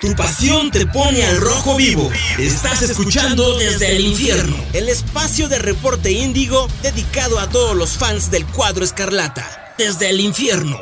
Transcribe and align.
Tu 0.00 0.14
pasión 0.14 0.70
te 0.70 0.86
pone 0.86 1.22
al 1.24 1.38
rojo 1.38 1.76
vivo. 1.76 2.10
Estás 2.38 2.80
escuchando 2.80 3.58
desde 3.58 3.96
el 3.96 4.00
infierno. 4.00 4.56
El 4.72 4.88
espacio 4.88 5.46
de 5.50 5.58
reporte 5.58 6.10
índigo 6.10 6.68
dedicado 6.82 7.38
a 7.38 7.50
todos 7.50 7.76
los 7.76 7.98
fans 7.98 8.30
del 8.30 8.46
cuadro 8.46 8.82
escarlata. 8.82 9.74
Desde 9.76 10.08
el 10.08 10.20
infierno. 10.20 10.78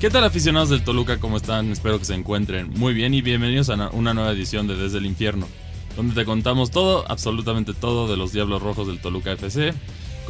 ¿Qué 0.00 0.10
tal 0.10 0.24
aficionados 0.24 0.70
del 0.70 0.82
Toluca? 0.82 1.20
¿Cómo 1.20 1.36
están? 1.36 1.70
Espero 1.70 2.00
que 2.00 2.06
se 2.06 2.14
encuentren 2.14 2.70
muy 2.70 2.92
bien 2.92 3.14
y 3.14 3.22
bienvenidos 3.22 3.70
a 3.70 3.90
una 3.90 4.14
nueva 4.14 4.32
edición 4.32 4.66
de 4.66 4.74
Desde 4.74 4.98
el 4.98 5.06
Infierno, 5.06 5.46
donde 5.94 6.16
te 6.16 6.24
contamos 6.24 6.72
todo, 6.72 7.04
absolutamente 7.08 7.72
todo 7.72 8.08
de 8.08 8.16
los 8.16 8.32
Diablos 8.32 8.62
Rojos 8.62 8.88
del 8.88 9.00
Toluca 9.00 9.30
FC 9.30 9.74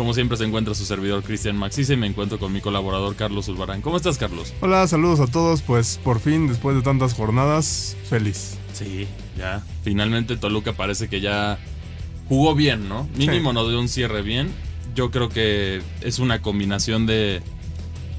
como 0.00 0.14
siempre 0.14 0.38
se 0.38 0.44
encuentra 0.44 0.72
su 0.74 0.86
servidor 0.86 1.22
Cristian 1.22 1.58
Maxise 1.58 1.92
y 1.92 1.96
me 1.98 2.06
encuentro 2.06 2.38
con 2.38 2.54
mi 2.54 2.62
colaborador 2.62 3.16
Carlos 3.16 3.48
Ulbarán. 3.48 3.82
¿Cómo 3.82 3.98
estás, 3.98 4.16
Carlos? 4.16 4.54
Hola, 4.62 4.88
saludos 4.88 5.20
a 5.20 5.26
todos. 5.26 5.60
Pues 5.60 6.00
por 6.02 6.20
fin, 6.20 6.48
después 6.48 6.74
de 6.74 6.80
tantas 6.80 7.12
jornadas, 7.12 7.98
feliz. 8.08 8.56
Sí, 8.72 9.06
ya. 9.36 9.62
Finalmente 9.82 10.38
Toluca 10.38 10.72
parece 10.72 11.10
que 11.10 11.20
ya 11.20 11.58
jugó 12.30 12.54
bien, 12.54 12.88
¿no? 12.88 13.10
Mínimo 13.14 13.52
no 13.52 13.68
dio 13.68 13.78
un 13.78 13.90
cierre 13.90 14.22
bien. 14.22 14.50
Yo 14.94 15.10
creo 15.10 15.28
que 15.28 15.82
es 16.00 16.18
una 16.18 16.40
combinación 16.40 17.04
de, 17.04 17.42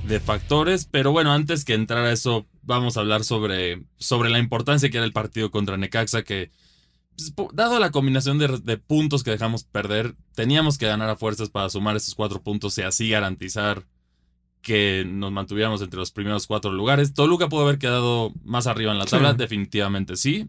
de 0.08 0.20
factores, 0.20 0.86
pero 0.86 1.12
bueno, 1.12 1.34
antes 1.34 1.66
que 1.66 1.74
entrar 1.74 2.06
a 2.06 2.12
eso, 2.12 2.46
vamos 2.62 2.96
a 2.96 3.00
hablar 3.00 3.24
sobre, 3.24 3.82
sobre 3.98 4.30
la 4.30 4.38
importancia 4.38 4.92
que 4.92 4.98
era 4.98 5.06
el 5.08 5.14
partido 5.14 5.50
contra 5.50 5.78
Necaxa, 5.78 6.22
que 6.22 6.52
dado 7.54 7.80
la 7.80 7.92
combinación 7.92 8.38
de, 8.38 8.78
puntos 8.78 9.24
que 9.24 9.32
dejamos 9.32 9.64
perder, 9.64 10.16
teníamos 10.36 10.78
que 10.78 10.88
ganar 10.88 11.10
a 11.10 11.16
fuerzas 11.16 11.50
para 11.50 11.70
sumar 11.70 11.96
esos 11.96 12.16
cuatro 12.16 12.42
puntos 12.42 12.78
y 12.78 12.82
así 12.82 13.10
garantizar 13.10 13.86
que 14.62 15.06
nos 15.08 15.32
mantuviéramos 15.32 15.82
entre 15.82 16.00
los 16.00 16.12
primeros 16.12 16.48
cuatro 16.48 16.72
lugares. 16.72 17.14
Toluca 17.14 17.50
pudo 17.50 17.64
haber 17.64 17.80
quedado 17.80 18.32
más 18.44 18.68
arriba 18.68 18.92
en 18.92 19.00
la 19.00 19.06
tabla, 19.06 19.34
definitivamente 19.34 20.16
sí. 20.16 20.48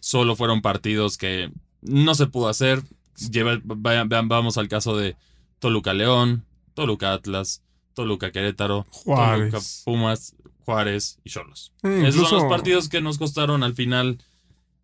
Solo 0.00 0.34
fueron 0.36 0.62
partidos 0.62 1.18
que 1.18 1.52
no 1.82 2.14
se 2.14 2.26
pudo 2.26 2.48
hacer. 2.48 2.82
vamos 4.26 4.58
al 4.58 4.68
caso 4.68 4.96
de 4.96 5.16
Toluca 5.58 5.92
León, 5.92 6.46
Toluca 6.74 7.12
Atlas, 7.12 7.62
Toluca 7.94 8.32
Querétaro, 8.32 8.86
Toluca 9.04 9.58
Pumas, 9.84 10.34
Juárez 10.64 11.18
y 11.24 11.30
Cholos. 11.30 11.72
Esos 11.82 12.28
son 12.28 12.42
los 12.42 12.50
partidos 12.50 12.88
que 12.88 13.00
nos 13.00 13.18
costaron 13.18 13.62
al 13.62 13.74
final 13.74 14.18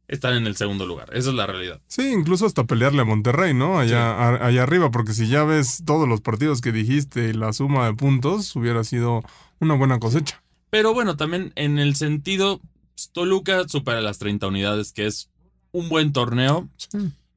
están 0.09 0.35
en 0.35 0.47
el 0.47 0.57
segundo 0.57 0.87
lugar. 0.87 1.11
Esa 1.13 1.31
es 1.31 1.35
la 1.35 1.47
realidad. 1.47 1.81
Sí, 1.89 2.13
incluso 2.13 2.47
hasta 2.47 2.65
pelearle 2.65 3.03
a 3.03 3.05
Monterrey, 3.05 3.55
¿no? 3.55 3.79
Allá, 3.79 4.45
allá 4.45 4.63
arriba, 4.63 4.91
porque 4.91 5.13
si 5.13 5.29
ya 5.29 5.45
ves 5.45 5.83
todos 5.85 6.09
los 6.09 6.21
partidos 6.21 6.61
que 6.61 6.73
dijiste 6.73 7.29
y 7.29 7.33
la 7.33 7.53
suma 7.53 7.87
de 7.87 7.95
puntos, 7.95 8.55
hubiera 8.57 8.85
sido 8.85 9.23
una 9.59 9.75
buena 9.75 9.99
cosecha. 9.99 10.43
Pero 10.71 10.95
bueno, 10.95 11.17
también 11.17 11.53
en 11.57 11.79
el 11.79 11.97
sentido, 11.97 12.61
Toluca 13.13 13.69
supera 13.69 14.01
las 14.01 14.19
30 14.19 14.47
unidades, 14.47 14.93
que 14.93 15.07
es 15.07 15.31
un 15.73 15.89
buen 15.89 16.13
torneo. 16.13 16.69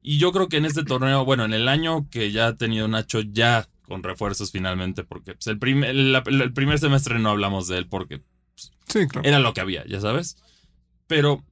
Y 0.02 0.18
yo 0.18 0.32
creo 0.32 0.48
que 0.48 0.56
en 0.56 0.64
este 0.64 0.84
torneo, 0.84 1.24
bueno, 1.24 1.44
en 1.44 1.52
el 1.52 1.68
año 1.68 2.08
que 2.10 2.32
ya 2.32 2.48
ha 2.48 2.56
tenido 2.56 2.88
Nacho 2.88 3.20
ya 3.20 3.68
con 3.82 4.02
refuerzos 4.02 4.52
finalmente, 4.52 5.04
porque 5.04 5.34
pues, 5.34 5.46
el, 5.48 5.58
primer, 5.58 5.90
el, 5.90 6.52
primer 6.52 6.78
semestre 6.78 7.18
no 7.18 7.30
hablamos 7.30 7.66
de 7.66 7.78
él 7.78 7.88
porque 7.88 8.22
pues, 8.54 9.08
era 9.24 9.40
lo 9.40 9.52
que 9.52 9.60
había, 9.60 9.84
ya 9.86 10.00
sabes. 10.00 10.36
Pero 11.06 11.44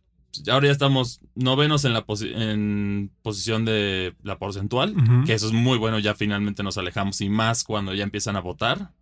ahora 0.51 0.67
ya 0.67 0.73
estamos 0.73 1.21
novenos 1.35 1.85
en 1.85 1.93
la 1.93 2.05
en 2.21 3.11
posición 3.23 3.65
de 3.65 4.15
la 4.23 4.39
porcentual, 4.39 4.95
que 5.27 5.35
eso 5.35 5.47
es 5.47 5.53
muy 5.53 5.79
bueno, 5.79 5.99
ya 5.99 6.15
finalmente 6.15 6.63
nos 6.63 6.79
alejamos 6.79 7.21
y 7.21 7.29
más 7.29 7.65
cuando 7.65 7.95
ya 7.95 8.05
empiezan 8.05 8.37
a 8.37 8.41
votar 8.41 8.93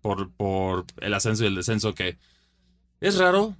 por, 0.00 0.30
por 0.32 0.86
el 1.00 1.14
ascenso 1.14 1.44
y 1.44 1.46
el 1.46 1.54
descenso, 1.54 1.94
que 1.94 2.18
es 3.00 3.18
raro, 3.18 3.56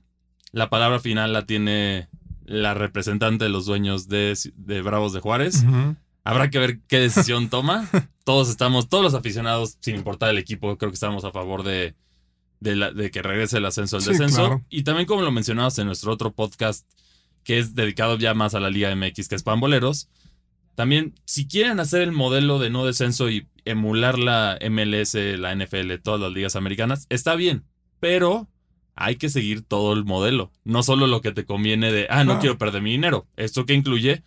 la 0.52 0.70
palabra 0.70 1.00
final 1.00 1.32
la 1.32 1.46
tiene 1.46 2.08
la 2.44 2.74
representante 2.74 3.44
de 3.44 3.50
los 3.50 3.66
dueños 3.66 4.08
de, 4.08 4.36
Bravos 4.82 5.12
de 5.12 5.20
Juárez. 5.20 5.64
Habrá 6.24 6.50
que 6.50 6.58
ver 6.58 6.80
qué 6.86 6.98
decisión 6.98 7.48
toma. 7.48 7.88
Todos 8.24 8.48
estamos, 8.48 8.88
todos 8.88 9.02
los 9.02 9.14
aficionados, 9.14 9.78
sin 9.80 9.96
importar 9.96 10.30
el 10.30 10.38
equipo, 10.38 10.78
creo 10.78 10.92
que 10.92 10.94
estamos 10.94 11.24
a 11.24 11.32
favor 11.32 11.64
de, 11.64 11.96
de, 12.60 13.10
que 13.10 13.20
regrese 13.20 13.58
el 13.58 13.66
ascenso 13.66 13.96
al 13.96 14.04
descenso. 14.04 14.62
Y 14.70 14.84
también 14.84 15.06
como 15.06 15.22
lo 15.22 15.32
mencionabas 15.32 15.76
en 15.78 15.86
nuestro 15.86 16.12
otro 16.12 16.32
podcast, 16.32 16.86
que 17.44 17.58
es 17.58 17.74
dedicado 17.74 18.18
ya 18.18 18.34
más 18.34 18.54
a 18.54 18.60
la 18.60 18.70
Liga 18.70 18.94
MX, 18.94 19.28
que 19.28 19.34
es 19.34 19.42
Pamboleros. 19.42 20.08
También, 20.74 21.14
si 21.24 21.46
quieren 21.46 21.80
hacer 21.80 22.02
el 22.02 22.12
modelo 22.12 22.58
de 22.58 22.70
no 22.70 22.86
descenso 22.86 23.28
y 23.28 23.46
emular 23.64 24.18
la 24.18 24.58
MLS, 24.70 25.14
la 25.14 25.54
NFL, 25.54 25.94
todas 26.02 26.20
las 26.20 26.32
ligas 26.32 26.56
americanas, 26.56 27.06
está 27.10 27.34
bien, 27.34 27.64
pero 28.00 28.48
hay 28.94 29.16
que 29.16 29.28
seguir 29.28 29.62
todo 29.62 29.92
el 29.92 30.04
modelo, 30.04 30.50
no 30.64 30.82
solo 30.82 31.06
lo 31.06 31.20
que 31.20 31.32
te 31.32 31.44
conviene 31.44 31.92
de, 31.92 32.06
ah, 32.10 32.24
no 32.24 32.38
quiero 32.38 32.58
perder 32.58 32.82
mi 32.82 32.92
dinero. 32.92 33.26
Esto 33.36 33.66
que 33.66 33.74
incluye 33.74 34.22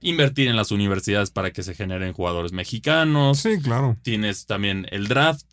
invertir 0.00 0.48
en 0.48 0.56
las 0.56 0.70
universidades 0.70 1.30
para 1.30 1.52
que 1.52 1.62
se 1.62 1.74
generen 1.74 2.12
jugadores 2.12 2.52
mexicanos. 2.52 3.38
Sí, 3.38 3.60
claro. 3.62 3.96
Tienes 4.02 4.46
también 4.46 4.86
el 4.90 5.08
draft, 5.08 5.46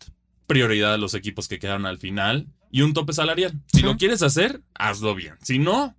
prioridad 0.46 0.94
a 0.94 0.98
los 0.98 1.14
equipos 1.14 1.48
que 1.48 1.58
quedan 1.58 1.86
al 1.86 1.98
final 1.98 2.46
y 2.70 2.82
un 2.82 2.94
tope 2.94 3.12
salarial. 3.12 3.60
Si 3.66 3.82
lo 3.82 3.96
quieres 3.96 4.22
hacer, 4.22 4.62
hazlo 4.74 5.14
bien. 5.14 5.34
Si 5.42 5.58
no, 5.58 5.94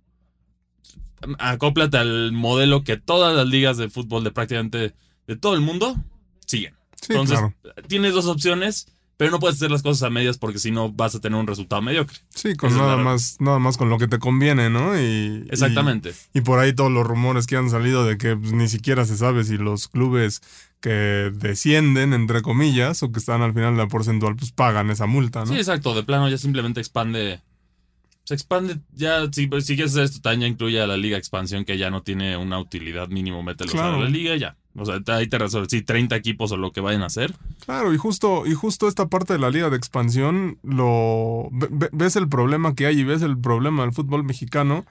acóplate 1.38 1.96
al 1.98 2.32
modelo 2.32 2.84
que 2.84 2.96
todas 2.96 3.34
las 3.34 3.46
ligas 3.46 3.76
de 3.76 3.90
fútbol 3.90 4.24
de 4.24 4.30
prácticamente 4.30 4.94
de 5.26 5.36
todo 5.36 5.54
el 5.54 5.60
mundo 5.60 5.96
siguen. 6.46 6.74
Entonces, 7.08 7.38
tienes 7.88 8.12
dos 8.12 8.26
opciones, 8.26 8.88
pero 9.16 9.30
no 9.30 9.38
puedes 9.38 9.56
hacer 9.56 9.70
las 9.70 9.82
cosas 9.82 10.02
a 10.02 10.10
medias 10.10 10.38
porque 10.38 10.58
si 10.58 10.70
no 10.70 10.92
vas 10.92 11.14
a 11.14 11.20
tener 11.20 11.38
un 11.38 11.46
resultado 11.46 11.82
mediocre. 11.82 12.18
Sí, 12.34 12.54
con 12.56 12.76
nada 12.76 12.96
más, 12.96 13.36
nada 13.40 13.58
más 13.58 13.76
con 13.76 13.90
lo 13.90 13.98
que 13.98 14.08
te 14.08 14.18
conviene, 14.18 14.70
¿no? 14.70 14.98
Y, 14.98 15.46
Exactamente. 15.50 16.12
Y, 16.34 16.40
por 16.40 16.58
ahí 16.58 16.72
todos 16.72 16.90
los 16.90 17.06
rumores 17.06 17.46
que 17.46 17.56
han 17.56 17.70
salido 17.70 18.04
de 18.04 18.18
que 18.18 18.36
pues, 18.36 18.52
ni 18.52 18.68
siquiera 18.68 19.04
se 19.04 19.16
sabe 19.16 19.44
si 19.44 19.56
los 19.56 19.88
clubes 19.88 20.42
que 20.80 21.30
descienden, 21.34 22.14
entre 22.14 22.42
comillas, 22.42 23.02
o 23.02 23.12
que 23.12 23.18
están 23.18 23.42
al 23.42 23.52
final 23.52 23.76
de 23.76 23.82
la 23.82 23.88
porcentual, 23.88 24.36
pues 24.36 24.52
pagan 24.52 24.90
esa 24.90 25.06
multa, 25.06 25.40
¿no? 25.40 25.46
Sí, 25.46 25.56
exacto. 25.56 25.94
De 25.94 26.02
plano 26.02 26.28
ya 26.28 26.38
simplemente 26.38 26.80
expande 26.80 27.40
se 28.30 28.34
expande 28.34 28.78
ya, 28.92 29.24
si, 29.32 29.50
si 29.60 29.74
quieres 29.74 29.90
hacer 29.90 30.04
esto, 30.04 30.32
ya 30.32 30.46
incluye 30.46 30.80
a 30.80 30.86
la 30.86 30.96
Liga 30.96 31.18
Expansión 31.18 31.64
que 31.64 31.76
ya 31.76 31.90
no 31.90 32.04
tiene 32.04 32.36
una 32.36 32.60
utilidad 32.60 33.08
mínimo, 33.08 33.42
mételo 33.42 33.72
a 33.82 33.98
la 33.98 34.08
Liga 34.08 34.36
ya. 34.36 34.56
O 34.76 34.86
sea, 34.86 35.00
ahí 35.08 35.26
te 35.26 35.36
resuelve, 35.36 35.66
sí, 35.68 35.82
30 35.82 36.14
equipos 36.14 36.52
o 36.52 36.56
lo 36.56 36.70
que 36.70 36.80
vayan 36.80 37.02
a 37.02 37.06
hacer. 37.06 37.34
Claro, 37.66 37.92
y 37.92 37.96
justo, 37.96 38.46
y 38.46 38.54
justo 38.54 38.86
esta 38.86 39.08
parte 39.08 39.32
de 39.32 39.40
la 39.40 39.50
Liga 39.50 39.68
de 39.68 39.76
Expansión, 39.76 40.58
lo 40.62 41.48
ves 41.50 42.14
el 42.14 42.28
problema 42.28 42.76
que 42.76 42.86
hay 42.86 43.00
y 43.00 43.02
ves 43.02 43.22
el 43.22 43.36
problema 43.36 43.82
del 43.82 43.92
fútbol 43.92 44.22
mexicano 44.22 44.86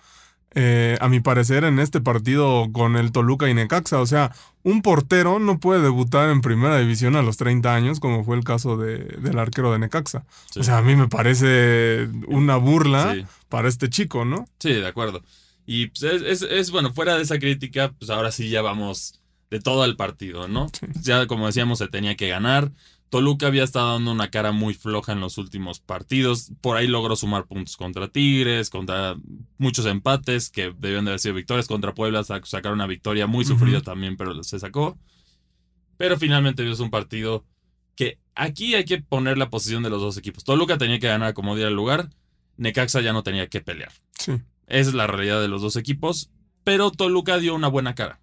eh, 0.55 0.97
a 0.99 1.09
mi 1.09 1.19
parecer, 1.19 1.63
en 1.63 1.79
este 1.79 2.01
partido 2.01 2.69
con 2.71 2.95
el 2.95 3.11
Toluca 3.11 3.49
y 3.49 3.53
Necaxa. 3.53 3.99
O 3.99 4.05
sea, 4.05 4.33
un 4.63 4.81
portero 4.81 5.39
no 5.39 5.59
puede 5.59 5.81
debutar 5.81 6.29
en 6.29 6.41
primera 6.41 6.79
división 6.79 7.15
a 7.15 7.21
los 7.21 7.37
30 7.37 7.73
años, 7.73 7.99
como 7.99 8.23
fue 8.23 8.35
el 8.35 8.43
caso 8.43 8.77
de, 8.77 8.97
del 8.97 9.37
arquero 9.37 9.71
de 9.71 9.79
Necaxa. 9.79 10.25
O 10.57 10.63
sea, 10.63 10.79
a 10.79 10.81
mí 10.81 10.95
me 10.95 11.07
parece 11.07 12.09
una 12.27 12.57
burla 12.57 13.15
para 13.47 13.67
este 13.67 13.89
chico, 13.89 14.25
¿no? 14.25 14.47
Sí, 14.59 14.73
de 14.73 14.87
acuerdo. 14.87 15.21
Y 15.65 15.87
pues, 15.87 16.01
es, 16.03 16.41
es, 16.41 16.71
bueno, 16.71 16.93
fuera 16.93 17.15
de 17.15 17.21
esa 17.21 17.37
crítica, 17.37 17.91
pues 17.91 18.09
ahora 18.09 18.31
sí 18.31 18.49
ya 18.49 18.63
vamos 18.63 19.21
de 19.51 19.59
todo 19.59 19.85
el 19.85 19.95
partido, 19.95 20.47
¿no? 20.47 20.71
Ya 21.01 21.27
como 21.27 21.45
decíamos, 21.45 21.77
se 21.77 21.87
tenía 21.87 22.15
que 22.15 22.27
ganar. 22.27 22.71
Toluca 23.09 23.47
había 23.47 23.63
estado 23.63 23.93
dando 23.93 24.11
una 24.11 24.29
cara 24.29 24.51
muy 24.51 24.73
floja 24.73 25.11
en 25.11 25.19
los 25.19 25.37
últimos 25.37 25.79
partidos. 25.79 26.51
Por 26.61 26.77
ahí 26.77 26.87
logró 26.87 27.15
sumar 27.15 27.45
puntos 27.45 27.75
contra 27.75 28.07
Tigres, 28.07 28.69
contra 28.69 29.15
muchos 29.59 29.85
empates 29.85 30.49
que 30.49 30.73
debían 30.75 31.05
de 31.05 31.11
haber 31.11 31.19
sido 31.19 31.35
victorias. 31.35 31.67
Contra 31.67 31.93
Puebla 31.93 32.23
sacaron 32.23 32.77
una 32.77 32.87
victoria 32.87 33.27
muy 33.27 33.45
sufrida 33.45 33.81
también, 33.81 34.17
pero 34.17 34.43
se 34.43 34.57
sacó. 34.57 34.97
Pero 35.97 36.17
finalmente 36.17 36.63
vio 36.63 36.73
un 36.81 36.89
partido 36.89 37.45
que 37.95 38.17
aquí 38.33 38.73
hay 38.73 38.85
que 38.85 39.01
poner 39.01 39.37
la 39.37 39.49
posición 39.49 39.83
de 39.83 39.89
los 39.89 40.01
dos 40.01 40.17
equipos. 40.17 40.45
Toluca 40.45 40.77
tenía 40.77 40.97
que 40.99 41.07
ganar 41.07 41.33
como 41.33 41.55
diera 41.55 41.69
el 41.69 41.75
lugar. 41.75 42.09
Necaxa 42.55 43.01
ya 43.01 43.13
no 43.13 43.21
tenía 43.21 43.47
que 43.47 43.61
pelear. 43.61 43.91
Sí. 44.17 44.31
Esa 44.67 44.89
es 44.89 44.93
la 44.93 45.07
realidad 45.07 45.41
de 45.41 45.49
los 45.49 45.61
dos 45.61 45.75
equipos. 45.75 46.31
Pero 46.63 46.91
Toluca 46.91 47.37
dio 47.37 47.53
una 47.53 47.67
buena 47.67 47.95
cara. 47.95 48.21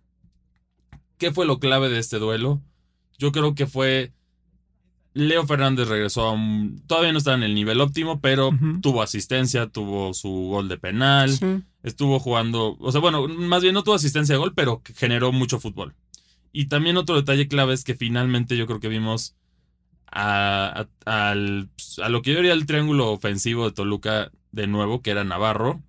¿Qué 1.19 1.33
fue 1.33 1.47
lo 1.47 1.59
clave 1.59 1.91
de 1.91 1.99
este 1.99 2.19
duelo? 2.19 2.63
Yo 3.19 3.33
creo 3.33 3.55
que 3.55 3.67
fue 3.67 4.13
Leo 5.17 5.47
Fernández 5.47 5.89
regresó 5.89 6.25
a 6.25 6.33
un, 6.33 6.83
Todavía 6.87 7.11
no 7.11 7.17
está 7.17 7.33
en 7.33 7.43
el 7.43 7.55
nivel 7.55 7.81
óptimo, 7.81 8.21
pero 8.21 8.51
tuvo 8.83 9.01
asistencia, 9.01 9.67
tuvo 9.67 10.13
su 10.13 10.29
gol 10.29 10.69
de 10.69 10.77
penal, 10.77 11.65
estuvo 11.83 12.21
jugando... 12.21 12.77
O 12.81 12.93
sea, 12.93 13.01
bueno, 13.01 13.27
más 13.27 13.63
bien 13.63 13.73
no 13.73 13.83
tuvo 13.83 13.95
asistencia 13.95 14.35
de 14.35 14.39
gol, 14.39 14.53
pero 14.55 14.83
generó 14.95 15.33
mucho 15.33 15.59
fútbol. 15.59 15.95
Y 16.53 16.67
también 16.67 16.99
otro 16.99 17.17
detalle 17.17 17.49
clave 17.49 17.73
es 17.73 17.83
que 17.83 17.95
finalmente 17.95 18.59
yo 18.59 18.67
creo 18.67 18.79
que 18.79 18.89
vimos 18.89 19.35
a, 20.13 20.87
a, 21.07 21.35
lo 21.35 22.23
que 22.23 22.33
yo 22.33 22.37
diría 22.37 22.53
el 22.53 22.67
triángulo 22.67 23.11
ofensivo 23.11 23.65
de 23.65 23.73
Toluca 23.73 24.31
de 24.53 24.67
nuevo, 24.67 25.01
que 25.01 25.13
era 25.13 25.25
Navarro, 25.25 25.83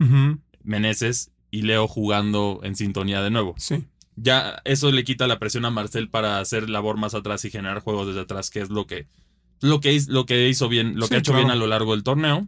Meneses 0.63 1.31
y 1.51 1.63
Leo 1.63 1.89
jugando 1.89 2.61
en 2.63 2.77
sintonía 2.77 3.21
de 3.21 3.31
nuevo. 3.31 3.55
Sí 3.57 3.83
ya 4.17 4.61
eso 4.65 4.91
le 4.91 5.03
quita 5.03 5.27
la 5.27 5.39
presión 5.39 5.63
a 5.63 5.69
Marcel 5.69 6.09
para 6.09 6.39
hacer 6.39 6.69
labor 6.69 6.97
más 6.97 7.13
atrás 7.13 7.45
y 7.45 7.51
generar 7.51 7.79
juegos 7.79 8.07
desde 8.07 8.21
atrás, 8.21 8.49
que 8.49 8.59
es 8.59 8.69
lo 8.69 8.85
que, 8.87 9.07
lo 9.61 9.79
que, 9.79 10.01
lo 10.07 10.25
que 10.25 10.49
hizo 10.49 10.67
bien, 10.67 10.99
lo 10.99 11.07
que 11.07 11.15
ha 11.15 11.19
hecho 11.19 11.33
bien 11.33 11.51
a 11.51 11.55
lo 11.55 11.67
largo 11.67 11.93
del 11.93 12.03
torneo. 12.03 12.47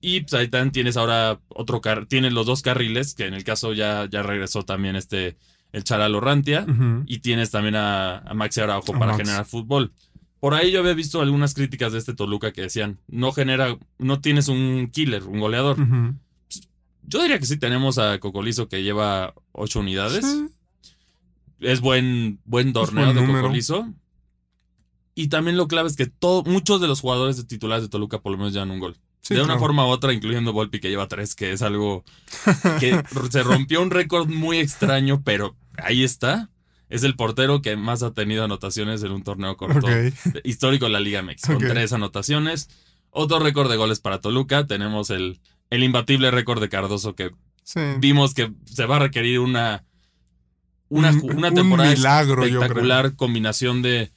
Y 0.00 0.22
pues 0.22 0.34
ahí 0.34 0.48
también 0.48 0.72
tienes 0.72 0.96
ahora 0.96 1.38
otro 1.48 1.80
car 1.80 2.06
tienes 2.06 2.32
los 2.32 2.46
dos 2.46 2.62
carriles, 2.62 3.14
que 3.14 3.26
en 3.26 3.34
el 3.34 3.44
caso 3.44 3.72
ya, 3.72 4.08
ya 4.10 4.22
regresó 4.22 4.64
también 4.64 4.96
este, 4.96 5.36
el 5.72 5.84
Charalo 5.84 6.20
Rantia, 6.20 6.66
y 7.06 7.18
tienes 7.20 7.50
también 7.50 7.76
a, 7.76 8.18
a 8.18 8.34
Maxi 8.34 8.60
Araujo 8.60 8.96
A 8.96 8.98
para 8.98 9.12
Max. 9.12 9.18
generar 9.22 9.44
fútbol. 9.44 9.92
Por 10.40 10.54
ahí 10.54 10.72
yo 10.72 10.80
había 10.80 10.94
visto 10.94 11.20
algunas 11.20 11.54
críticas 11.54 11.92
de 11.92 11.98
este 12.00 12.14
Toluca 12.14 12.50
que 12.50 12.62
decían, 12.62 12.98
no 13.06 13.30
genera, 13.30 13.78
no 13.98 14.20
tienes 14.20 14.48
un 14.48 14.90
killer, 14.90 15.22
un 15.22 15.38
goleador. 15.38 15.76
Yo 17.04 17.22
diría 17.22 17.38
que 17.38 17.46
sí 17.46 17.58
tenemos 17.58 17.98
a 17.98 18.18
Cocolizo 18.18 18.68
que 18.68 18.82
lleva 18.82 19.34
ocho 19.52 19.78
unidades. 19.80 20.26
Sí. 20.26 20.48
Es 21.62 21.80
buen, 21.80 22.40
buen 22.44 22.72
torneo 22.72 23.04
buen 23.06 23.16
de 23.16 23.22
número. 23.22 23.52
Y 25.14 25.28
también 25.28 25.56
lo 25.56 25.68
clave 25.68 25.88
es 25.88 25.96
que 25.96 26.06
todo, 26.06 26.42
muchos 26.44 26.80
de 26.80 26.88
los 26.88 27.00
jugadores 27.00 27.36
de 27.36 27.44
titulares 27.44 27.82
de 27.84 27.88
Toluca 27.88 28.20
por 28.20 28.32
lo 28.32 28.38
menos 28.38 28.52
llevan 28.52 28.70
un 28.70 28.80
gol. 28.80 28.96
Sí, 29.20 29.34
de 29.34 29.40
una 29.40 29.48
claro. 29.54 29.60
forma 29.60 29.86
u 29.86 29.90
otra, 29.90 30.12
incluyendo 30.12 30.52
Volpi 30.52 30.80
que 30.80 30.88
lleva 30.90 31.06
tres, 31.06 31.34
que 31.34 31.52
es 31.52 31.62
algo 31.62 32.02
que 32.80 33.00
se 33.30 33.42
rompió 33.42 33.80
un 33.80 33.90
récord 33.90 34.28
muy 34.28 34.58
extraño, 34.58 35.22
pero 35.22 35.54
ahí 35.78 36.02
está. 36.02 36.50
Es 36.88 37.04
el 37.04 37.14
portero 37.14 37.62
que 37.62 37.76
más 37.76 38.02
ha 38.02 38.12
tenido 38.12 38.44
anotaciones 38.44 39.02
en 39.02 39.12
un 39.12 39.22
torneo 39.22 39.56
corto 39.56 39.86
histórico 40.44 40.86
de 40.86 40.90
la 40.90 41.00
Liga 41.00 41.22
MX, 41.22 41.42
con 41.46 41.58
tres 41.58 41.92
anotaciones. 41.92 42.68
Otro 43.10 43.38
récord 43.38 43.70
de 43.70 43.76
goles 43.76 44.00
para 44.00 44.20
Toluca. 44.20 44.66
Tenemos 44.66 45.10
el, 45.10 45.40
el 45.70 45.84
imbatible 45.84 46.30
récord 46.30 46.60
de 46.60 46.68
Cardoso 46.68 47.14
que 47.14 47.30
Sí. 47.64 47.78
vimos 47.98 48.34
que 48.34 48.52
se 48.64 48.86
va 48.86 48.96
a 48.96 48.98
requerir 48.98 49.38
una, 49.38 49.84
una, 50.98 51.10
Un- 51.10 51.36
una 51.38 51.48
un 51.48 51.54
temporada 51.54 51.90
milagro, 51.90 52.46
yo 52.46 52.60
espectacular 52.60 53.16
combinación 53.16 53.82
de 53.82 54.10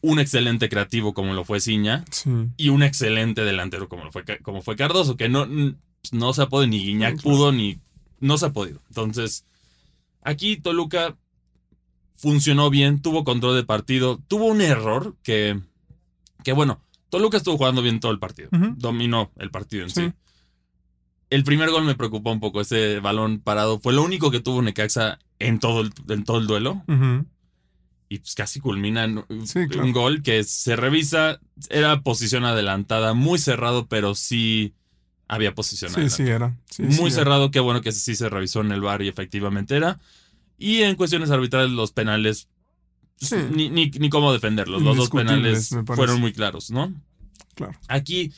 un 0.00 0.18
excelente 0.18 0.68
creativo 0.68 1.14
como 1.14 1.32
lo 1.32 1.44
fue 1.44 1.60
Ciña 1.60 2.04
Sí. 2.10 2.30
y 2.56 2.68
un 2.70 2.82
excelente 2.82 3.42
delantero 3.44 3.88
como 3.88 4.04
lo 4.04 4.12
fue, 4.12 4.24
como 4.42 4.60
fue 4.62 4.76
Cardoso, 4.76 5.16
que 5.16 5.28
no, 5.28 5.46
no 6.10 6.32
se 6.32 6.42
ha 6.42 6.46
podido, 6.48 6.68
ni 6.70 6.84
Guiñac 6.84 7.22
pudo, 7.22 7.52
ni 7.52 7.78
no 8.20 8.36
se 8.38 8.46
ha 8.46 8.52
podido. 8.52 8.80
Entonces, 8.88 9.44
aquí 10.22 10.56
Toluca 10.56 11.16
funcionó 12.14 12.70
bien, 12.70 13.00
tuvo 13.02 13.24
control 13.24 13.56
de 13.56 13.64
partido, 13.64 14.20
tuvo 14.28 14.46
un 14.46 14.60
error 14.60 15.16
que, 15.22 15.60
que 16.44 16.52
bueno, 16.52 16.80
Toluca 17.10 17.36
estuvo 17.36 17.56
jugando 17.56 17.82
bien 17.82 18.00
todo 18.00 18.12
el 18.12 18.18
partido, 18.18 18.48
dominó 18.76 19.30
el 19.38 19.50
partido 19.50 19.84
en 19.84 19.90
sí. 19.90 20.00
Sí. 20.06 20.12
El 21.34 21.44
primer 21.44 21.70
gol 21.70 21.84
me 21.84 21.94
preocupó 21.94 22.30
un 22.32 22.40
poco, 22.40 22.60
ese 22.60 23.00
balón 23.00 23.40
parado. 23.40 23.80
Fue 23.80 23.92
lo 23.92 24.02
único 24.02 24.30
que 24.30 24.40
tuvo 24.40 24.60
Necaxa 24.62 25.18
en 25.38 25.58
todo 25.58 25.80
el, 25.80 25.92
en 26.08 26.24
todo 26.24 26.38
el 26.38 26.46
duelo. 26.46 26.82
Y 28.08 28.18
pues 28.18 28.34
casi 28.34 28.60
culmina 28.60 29.04
en 29.04 29.24
Sí, 29.46 29.66
claro. 29.68 29.84
un 29.86 29.92
gol 29.92 30.22
que 30.22 30.44
se 30.44 30.76
revisa. 30.76 31.40
Era 31.70 32.02
posición 32.02 32.44
adelantada, 32.44 33.14
muy 33.14 33.38
cerrado, 33.38 33.86
pero 33.86 34.14
sí 34.14 34.74
había 35.28 35.54
posición 35.54 35.90
Sí, 35.90 35.94
adelantada. 36.00 36.16
sí 36.26 36.30
era. 36.30 36.58
Sí, 36.68 36.82
muy 37.00 37.06
era. 37.10 37.14
cerrado, 37.16 37.50
qué 37.50 37.60
bueno 37.60 37.80
que 37.80 37.92
sí 37.92 38.14
se 38.14 38.28
revisó 38.28 38.60
en 38.60 38.70
el 38.72 38.82
bar 38.82 39.00
y 39.00 39.08
efectivamente 39.08 39.74
era. 39.76 39.98
Y 40.58 40.82
en 40.82 40.96
cuestiones 40.96 41.30
arbitrales, 41.30 41.70
los 41.70 41.92
penales, 41.92 42.48
pues, 43.18 43.30
Sí. 43.30 43.36
ni, 43.54 43.70
ni, 43.70 43.86
ni 43.90 44.10
cómo 44.10 44.32
defenderlos. 44.34 44.82
Los 44.82 44.98
dos 44.98 45.08
penales 45.08 45.70
fueron 45.86 46.20
muy 46.20 46.34
claros, 46.34 46.70
¿no? 46.70 46.92
Claro. 47.54 47.72
Aquí 47.88 48.32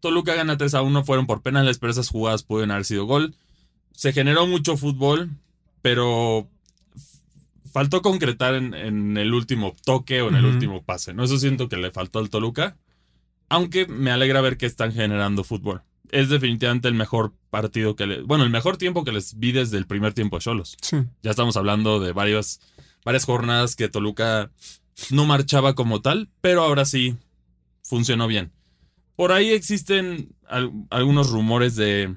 Toluca 0.00 0.34
gana 0.34 0.56
3 0.56 0.74
a 0.74 0.82
1, 0.82 1.04
fueron 1.04 1.26
por 1.26 1.42
penales, 1.42 1.78
pero 1.78 1.92
esas 1.92 2.08
jugadas 2.08 2.42
pudieron 2.42 2.70
haber 2.72 2.84
sido 2.84 3.04
gol. 3.04 3.34
Se 3.92 4.12
generó 4.12 4.46
mucho 4.46 4.76
fútbol, 4.76 5.30
pero 5.82 6.48
faltó 7.72 8.02
concretar 8.02 8.54
en, 8.54 8.74
en 8.74 9.16
el 9.16 9.32
último 9.32 9.74
toque 9.84 10.22
o 10.22 10.28
en 10.28 10.36
el 10.36 10.44
último 10.44 10.82
pase, 10.82 11.14
¿no? 11.14 11.24
Eso 11.24 11.38
siento 11.38 11.68
que 11.68 11.76
le 11.76 11.90
faltó 11.90 12.18
al 12.18 12.30
Toluca. 12.30 12.76
Aunque 13.48 13.86
me 13.86 14.10
alegra 14.10 14.40
ver 14.40 14.56
que 14.56 14.66
están 14.66 14.92
generando 14.92 15.44
fútbol. 15.44 15.82
Es 16.10 16.28
definitivamente 16.28 16.88
el 16.88 16.94
mejor 16.94 17.32
partido 17.50 17.96
que 17.96 18.06
le. 18.06 18.22
Bueno, 18.22 18.44
el 18.44 18.50
mejor 18.50 18.76
tiempo 18.76 19.04
que 19.04 19.12
les 19.12 19.38
vi 19.38 19.52
desde 19.52 19.76
el 19.76 19.86
primer 19.86 20.12
tiempo 20.12 20.36
de 20.36 20.42
Cholos. 20.42 20.76
Sí. 20.80 20.96
Ya 21.22 21.30
estamos 21.30 21.56
hablando 21.56 22.00
de 22.00 22.12
varias, 22.12 22.60
varias 23.04 23.24
jornadas 23.24 23.76
que 23.76 23.88
Toluca 23.88 24.50
no 25.10 25.24
marchaba 25.24 25.74
como 25.74 26.00
tal, 26.00 26.28
pero 26.40 26.62
ahora 26.62 26.84
sí 26.84 27.16
funcionó 27.82 28.26
bien. 28.26 28.52
Por 29.20 29.32
ahí 29.32 29.50
existen 29.50 30.30
al- 30.48 30.72
algunos 30.88 31.28
rumores 31.28 31.76
de, 31.76 32.16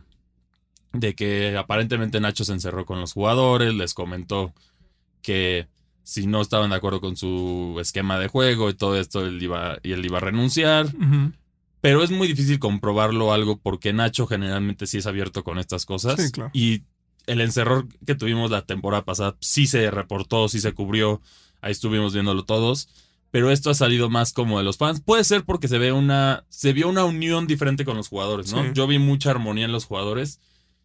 de 0.93 1.15
que 1.15 1.57
aparentemente 1.57 2.21
Nacho 2.21 2.45
se 2.45 2.53
encerró 2.53 2.85
con 2.85 3.01
los 3.01 3.11
jugadores, 3.11 3.73
les 3.73 3.93
comentó 3.93 4.53
que 5.21 5.67
si 6.03 6.27
no 6.27 6.39
estaban 6.41 6.69
de 6.69 6.77
acuerdo 6.77 7.01
con 7.01 7.17
su 7.17 7.77
esquema 7.81 8.17
de 8.19 8.29
juego 8.29 8.69
y 8.69 8.73
todo 8.73 8.97
esto, 8.97 9.25
él 9.25 9.43
iba, 9.43 9.79
y 9.83 9.91
él 9.91 10.05
iba 10.05 10.19
a 10.19 10.21
renunciar. 10.21 10.87
Pero 11.81 12.03
es 12.03 12.11
muy 12.11 12.29
difícil 12.29 12.57
comprobarlo 12.59 13.33
algo 13.33 13.57
porque 13.57 13.91
Nacho 13.91 14.25
generalmente 14.25 14.87
sí 14.87 14.99
es 14.99 15.05
abierto 15.05 15.43
con 15.43 15.59
estas 15.59 15.85
cosas. 15.85 16.21
Sí, 16.21 16.31
claro. 16.31 16.51
Y 16.53 16.83
el 17.27 17.41
encerror 17.41 17.89
que 18.05 18.15
tuvimos 18.15 18.49
la 18.49 18.65
temporada 18.65 19.03
pasada 19.03 19.35
sí 19.41 19.67
se 19.67 19.91
reportó, 19.91 20.47
sí 20.47 20.61
se 20.61 20.71
cubrió. 20.71 21.21
Ahí 21.59 21.73
estuvimos 21.73 22.13
viéndolo 22.13 22.45
todos. 22.45 22.87
Pero 23.33 23.49
esto 23.49 23.71
ha 23.71 23.73
salido 23.73 24.11
más 24.11 24.31
como 24.31 24.59
de 24.59 24.63
los 24.63 24.77
fans. 24.77 25.01
Puede 25.01 25.23
ser 25.23 25.43
porque 25.43 25.67
se 25.67 25.79
ve 25.79 25.91
una. 25.91 26.45
Se 26.49 26.71
vio 26.71 26.87
una 26.87 27.03
unión 27.03 27.47
diferente 27.47 27.83
con 27.83 27.97
los 27.97 28.07
jugadores, 28.07 28.53
¿no? 28.53 28.61
Sí. 28.61 28.69
Yo 28.75 28.85
vi 28.85 28.99
mucha 28.99 29.31
armonía 29.31 29.65
en 29.65 29.71
los 29.71 29.85
jugadores. 29.85 30.39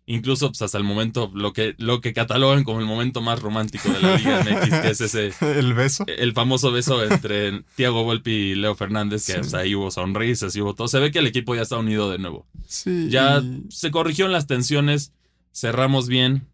Incluso 0.06 0.48
pues, 0.48 0.62
hasta 0.62 0.78
el 0.78 0.84
momento, 0.84 1.30
lo 1.34 1.52
que, 1.52 1.74
lo 1.76 2.00
que 2.00 2.14
catalogan 2.14 2.64
como 2.64 2.80
el 2.80 2.86
momento 2.86 3.20
más 3.20 3.42
romántico 3.42 3.90
de 3.90 4.00
la 4.00 4.16
Liga 4.16 4.40
MX, 4.64 4.80
que 4.80 4.88
es 4.88 5.00
ese 5.02 5.32
El 5.58 5.74
beso. 5.74 6.06
el 6.06 6.32
famoso 6.32 6.72
beso 6.72 7.04
entre 7.04 7.64
Thiago 7.76 8.02
Volpi 8.04 8.30
y 8.30 8.54
Leo 8.54 8.74
Fernández, 8.74 9.26
que 9.26 9.32
Sí. 9.34 9.38
pues, 9.40 9.52
ahí 9.52 9.74
hubo 9.74 9.90
sonrisas 9.90 10.56
y 10.56 10.62
hubo 10.62 10.74
todo. 10.74 10.88
Se 10.88 10.98
ve 11.00 11.10
que 11.10 11.18
el 11.18 11.26
equipo 11.26 11.54
ya 11.54 11.60
está 11.60 11.76
unido 11.76 12.10
de 12.10 12.16
nuevo. 12.16 12.46
Sí. 12.66 13.08
Ya 13.10 13.42
se 13.68 13.90
corrigieron 13.90 14.32
las 14.32 14.46
tensiones, 14.46 15.12
cerramos 15.52 16.08
bien. 16.08 16.48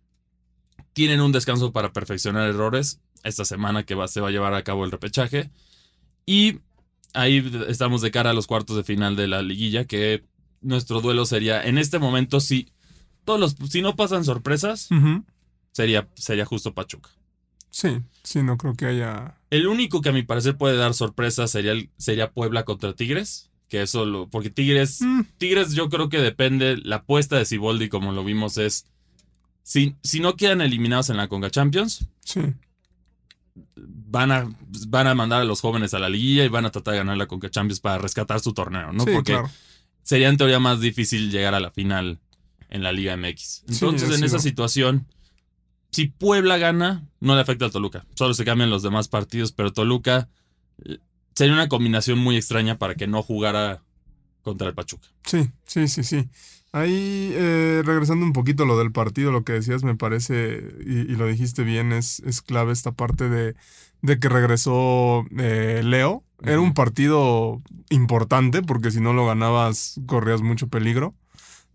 Tienen 0.92 1.20
un 1.20 1.30
descanso 1.30 1.72
para 1.72 1.92
perfeccionar 1.92 2.48
errores 2.48 2.98
esta 3.22 3.44
semana 3.44 3.84
que 3.84 3.94
va, 3.94 4.08
se 4.08 4.20
va 4.20 4.28
a 4.28 4.32
llevar 4.32 4.54
a 4.54 4.64
cabo 4.64 4.84
el 4.84 4.90
repechaje. 4.90 5.50
Y 6.26 6.60
ahí 7.12 7.50
estamos 7.68 8.00
de 8.02 8.10
cara 8.10 8.30
a 8.30 8.34
los 8.34 8.46
cuartos 8.46 8.76
de 8.76 8.84
final 8.84 9.16
de 9.16 9.28
la 9.28 9.42
liguilla, 9.42 9.84
que 9.84 10.24
nuestro 10.60 11.00
duelo 11.00 11.26
sería, 11.26 11.62
en 11.62 11.78
este 11.78 11.98
momento, 11.98 12.40
si, 12.40 12.68
todos 13.24 13.38
los, 13.40 13.56
si 13.70 13.82
no 13.82 13.96
pasan 13.96 14.24
sorpresas, 14.24 14.88
sería, 15.72 16.08
sería 16.14 16.44
justo 16.46 16.72
Pachuca. 16.74 17.10
Sí, 17.70 18.00
sí, 18.22 18.42
no 18.42 18.56
creo 18.56 18.74
que 18.74 18.86
haya. 18.86 19.34
El 19.50 19.66
único 19.66 20.00
que 20.00 20.10
a 20.10 20.12
mi 20.12 20.22
parecer 20.22 20.56
puede 20.56 20.76
dar 20.76 20.94
sorpresa 20.94 21.48
sería, 21.48 21.72
el- 21.72 21.90
sería 21.98 22.30
Puebla 22.30 22.64
contra 22.64 22.94
Tigres. 22.94 23.50
Que 23.68 23.82
eso 23.82 24.04
lo. 24.06 24.28
Porque 24.28 24.50
Tigres. 24.50 25.00
Mm, 25.00 25.22
Tigres, 25.38 25.72
yo 25.72 25.88
creo 25.88 26.08
que 26.08 26.18
depende. 26.18 26.76
La 26.76 26.96
apuesta 26.96 27.36
de 27.36 27.44
Siboldi, 27.46 27.88
como 27.88 28.12
lo 28.12 28.22
vimos, 28.22 28.58
es. 28.58 28.86
Si, 29.64 29.96
si 30.04 30.20
no 30.20 30.36
quedan 30.36 30.60
eliminados 30.60 31.10
en 31.10 31.16
la 31.16 31.26
Conga 31.26 31.50
Champions, 31.50 32.06
sí, 32.20 32.42
van 34.14 34.30
a, 34.30 34.48
van 34.86 35.08
a 35.08 35.14
mandar 35.16 35.40
a 35.40 35.44
los 35.44 35.60
jóvenes 35.60 35.92
a 35.92 35.98
la 35.98 36.08
liguilla 36.08 36.44
y 36.44 36.48
van 36.48 36.64
a 36.64 36.70
tratar 36.70 36.92
de 36.92 36.98
ganar 36.98 37.16
la 37.16 37.26
Conca 37.26 37.50
Champions 37.50 37.80
para 37.80 37.98
rescatar 37.98 38.38
su 38.38 38.54
torneo, 38.54 38.92
¿no? 38.92 39.02
sí, 39.02 39.10
Porque 39.12 39.32
claro. 39.32 39.50
sería 40.04 40.28
en 40.28 40.36
teoría 40.36 40.60
más 40.60 40.78
difícil 40.80 41.32
llegar 41.32 41.52
a 41.52 41.58
la 41.58 41.72
final 41.72 42.20
en 42.70 42.84
la 42.84 42.92
Liga 42.92 43.16
MX. 43.16 43.64
Entonces, 43.68 44.16
en 44.16 44.22
esa 44.22 44.38
situación, 44.38 45.08
si 45.90 46.06
Puebla 46.06 46.58
gana, 46.58 47.08
no 47.18 47.34
le 47.34 47.40
afecta 47.40 47.64
al 47.64 47.72
Toluca. 47.72 48.06
Solo 48.14 48.34
se 48.34 48.44
cambian 48.44 48.70
los 48.70 48.84
demás 48.84 49.08
partidos, 49.08 49.50
pero 49.50 49.72
Toluca 49.72 50.28
eh, 50.84 50.98
sería 51.34 51.54
una 51.54 51.68
combinación 51.68 52.20
muy 52.20 52.36
extraña 52.36 52.78
para 52.78 52.94
que 52.94 53.08
no 53.08 53.20
jugara 53.20 53.82
contra 54.42 54.68
el 54.68 54.74
Pachuca. 54.74 55.08
Sí, 55.24 55.50
sí, 55.66 55.88
sí, 55.88 56.04
sí. 56.04 56.28
Ahí, 56.70 57.32
eh, 57.34 57.82
regresando 57.84 58.24
un 58.24 58.32
poquito 58.32 58.62
a 58.62 58.66
lo 58.66 58.78
del 58.78 58.92
partido, 58.92 59.32
lo 59.32 59.42
que 59.42 59.54
decías 59.54 59.82
me 59.82 59.96
parece, 59.96 60.62
y, 60.86 61.00
y 61.00 61.16
lo 61.16 61.26
dijiste 61.26 61.64
bien, 61.64 61.92
es, 61.92 62.20
es 62.20 62.42
clave 62.42 62.72
esta 62.72 62.92
parte 62.92 63.28
de, 63.28 63.54
de 64.04 64.18
que 64.18 64.28
regresó 64.28 65.24
eh, 65.38 65.80
Leo. 65.82 66.22
Era 66.42 66.60
un 66.60 66.74
partido 66.74 67.62
importante, 67.88 68.60
porque 68.62 68.90
si 68.90 69.00
no 69.00 69.14
lo 69.14 69.24
ganabas, 69.26 69.98
corrías 70.04 70.42
mucho 70.42 70.68
peligro 70.68 71.14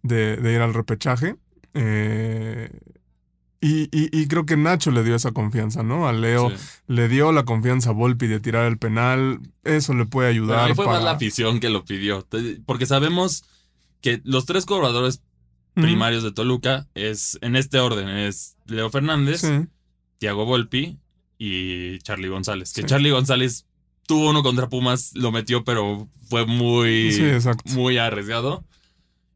de, 0.04 0.38
de 0.38 0.54
ir 0.54 0.62
al 0.62 0.76
repechaje. 0.76 1.38
Eh, 1.74 2.70
y, 3.62 3.84
y- 3.92 4.10
y 4.12 4.28
creo 4.28 4.46
que 4.46 4.56
Nacho 4.58 4.92
le 4.92 5.04
dio 5.04 5.16
esa 5.16 5.32
confianza, 5.32 5.82
¿no? 5.82 6.08
A 6.08 6.14
Leo 6.14 6.52
Sí. 6.52 6.56
le 6.88 7.08
dio 7.10 7.32
la 7.32 7.46
confianza 7.46 7.90
a 7.90 7.94
Volpi 7.94 8.28
de 8.28 8.40
tirar 8.40 8.68
el 8.68 8.78
penal. 8.78 9.40
Eso 9.64 9.96
le 9.96 10.06
puede 10.06 10.30
ayudar 10.30 10.76
fue 10.76 10.86
más 10.86 10.96
para- 10.98 11.06
la 11.06 11.12
afición 11.12 11.60
que 11.60 11.70
lo 11.70 11.84
pidió. 11.84 12.26
Porque 12.68 12.86
sabemos 12.86 13.44
que 14.02 14.22
los 14.24 14.46
tres 14.46 14.66
cobradores 14.66 15.24
primarios 15.74 16.22
de 16.24 16.32
Toluca 16.32 16.88
es 16.94 17.38
en 17.42 17.56
este 17.56 17.80
orden 17.80 18.08
es 18.10 18.56
Leo 18.66 18.90
Fernández, 18.92 19.42
Sí, 19.42 19.68
Tiago 20.20 20.46
Volpi 20.46 20.98
y 21.40 21.98
Charlie 22.00 22.28
González. 22.28 22.74
Que 22.74 22.82
Sí. 22.82 22.88
Charlie 22.88 23.10
González 23.12 23.66
tuvo 24.06 24.30
uno 24.30 24.44
contra 24.44 24.70
Pumas, 24.70 25.16
lo 25.16 25.32
metió, 25.32 25.64
pero 25.64 26.08
fue 26.30 26.46
muy, 26.46 27.12
sí, 27.14 27.24
muy 27.74 27.98
arriesgado. 27.98 28.64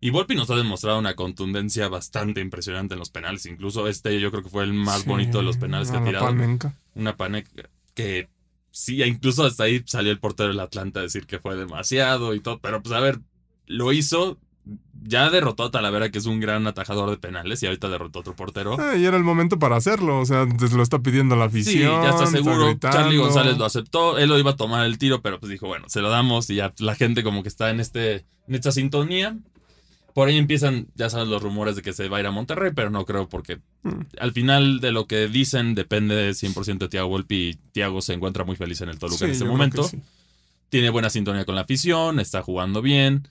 Y 0.01 0.09
Volpi 0.09 0.35
nos 0.35 0.49
ha 0.49 0.55
demostrado 0.57 0.99
una 0.99 1.15
contundencia 1.15 1.87
bastante 1.87 2.41
impresionante 2.41 2.93
en 2.93 2.99
los 2.99 3.09
penales. 3.09 3.45
Incluso 3.45 3.87
este 3.87 4.19
yo 4.19 4.31
creo 4.31 4.43
que 4.43 4.49
fue 4.49 4.65
el 4.65 4.73
más 4.73 5.03
Sí, 5.03 5.07
bonito 5.09 5.37
de 5.37 5.45
los 5.45 5.55
penales 5.57 5.89
que 5.91 5.97
ha 5.97 6.03
tirado. 6.03 6.25
panenca. 6.25 6.77
Una 6.93 7.15
pane 7.15 7.45
que 7.93 8.27
sí, 8.69 9.01
incluso 9.01 9.45
hasta 9.45 9.63
ahí 9.63 9.81
salió 9.85 10.11
el 10.11 10.19
portero 10.19 10.49
del 10.49 10.59
Atlanta 10.59 10.99
a 10.99 11.03
decir 11.03 11.25
que 11.25 11.39
fue 11.39 11.55
demasiado 11.55 12.35
y 12.35 12.41
todo. 12.41 12.59
Pero 12.59 12.83
pues 12.83 12.93
a 12.93 12.99
ver, 12.99 13.21
lo 13.65 13.93
hizo 13.93 14.37
ya 15.05 15.29
derrotó 15.29 15.63
a 15.63 15.71
Talavera, 15.71 16.09
que 16.11 16.17
es 16.19 16.25
un 16.25 16.39
gran 16.39 16.65
atajador 16.65 17.09
de 17.09 17.17
penales, 17.17 17.61
y 17.61 17.65
ahorita 17.65 17.89
derrotó 17.89 18.19
a 18.19 18.21
otro 18.21 18.35
portero. 18.35 18.77
Ah, 18.79 18.95
y 18.95 19.05
era 19.05 19.17
el 19.17 19.23
momento 19.23 19.59
para 19.59 19.75
hacerlo, 19.75 20.19
o 20.19 20.25
sea, 20.25 20.47
te 20.47 20.69
lo 20.75 20.81
está 20.83 20.99
pidiendo 20.99 21.35
la 21.35 21.45
afición. 21.45 21.73
Sí, 22.01 22.03
ya 22.05 22.09
está 22.09 22.25
seguro. 22.27 22.73
Charlie 22.79 23.17
González 23.17 23.57
lo 23.57 23.65
aceptó, 23.65 24.17
él 24.17 24.29
lo 24.29 24.39
iba 24.39 24.51
a 24.51 24.55
tomar 24.55 24.85
el 24.85 24.97
tiro, 24.97 25.21
pero 25.21 25.39
pues 25.39 25.49
dijo, 25.51 25.67
bueno, 25.67 25.89
se 25.89 26.01
lo 26.01 26.09
damos 26.09 26.49
y 26.49 26.55
ya 26.55 26.73
la 26.79 26.95
gente 26.95 27.23
como 27.23 27.43
que 27.43 27.49
está 27.49 27.69
en, 27.69 27.79
este, 27.81 28.25
en 28.47 28.55
esta 28.55 28.71
sintonía. 28.71 29.37
Por 30.13 30.27
ahí 30.27 30.37
empiezan, 30.37 30.87
ya 30.93 31.09
sabes, 31.09 31.27
los 31.27 31.41
rumores 31.41 31.75
de 31.75 31.81
que 31.81 31.91
se 31.91 32.07
va 32.07 32.17
a 32.17 32.19
ir 32.19 32.27
a 32.27 32.31
Monterrey, 32.31 32.71
pero 32.75 32.89
no 32.91 33.03
creo 33.05 33.27
porque 33.27 33.59
Mm. 33.85 33.99
al 34.19 34.31
final 34.31 34.79
de 34.79 34.93
lo 34.93 35.07
que 35.07 35.27
dicen 35.27 35.75
depende 35.75 36.33
100% 36.35 36.77
de 36.85 36.87
Thiago 36.87 37.09
Volpi 37.09 37.35
y 37.49 37.53
Thiago 37.73 38.01
se 38.01 38.13
encuentra 38.13 38.45
muy 38.45 38.55
feliz 38.55 38.79
en 38.79 38.87
el 38.87 38.97
Toluca 38.97 39.17
Sí, 39.17 39.25
en 39.25 39.31
este 39.31 39.43
momento. 39.43 39.83
sí. 39.83 39.99
Tiene 40.69 40.89
buena 40.89 41.09
sintonía 41.09 41.43
con 41.43 41.55
la 41.55 41.61
afición, 41.61 42.19
está 42.21 42.41
jugando 42.43 42.81
bien. 42.81 43.27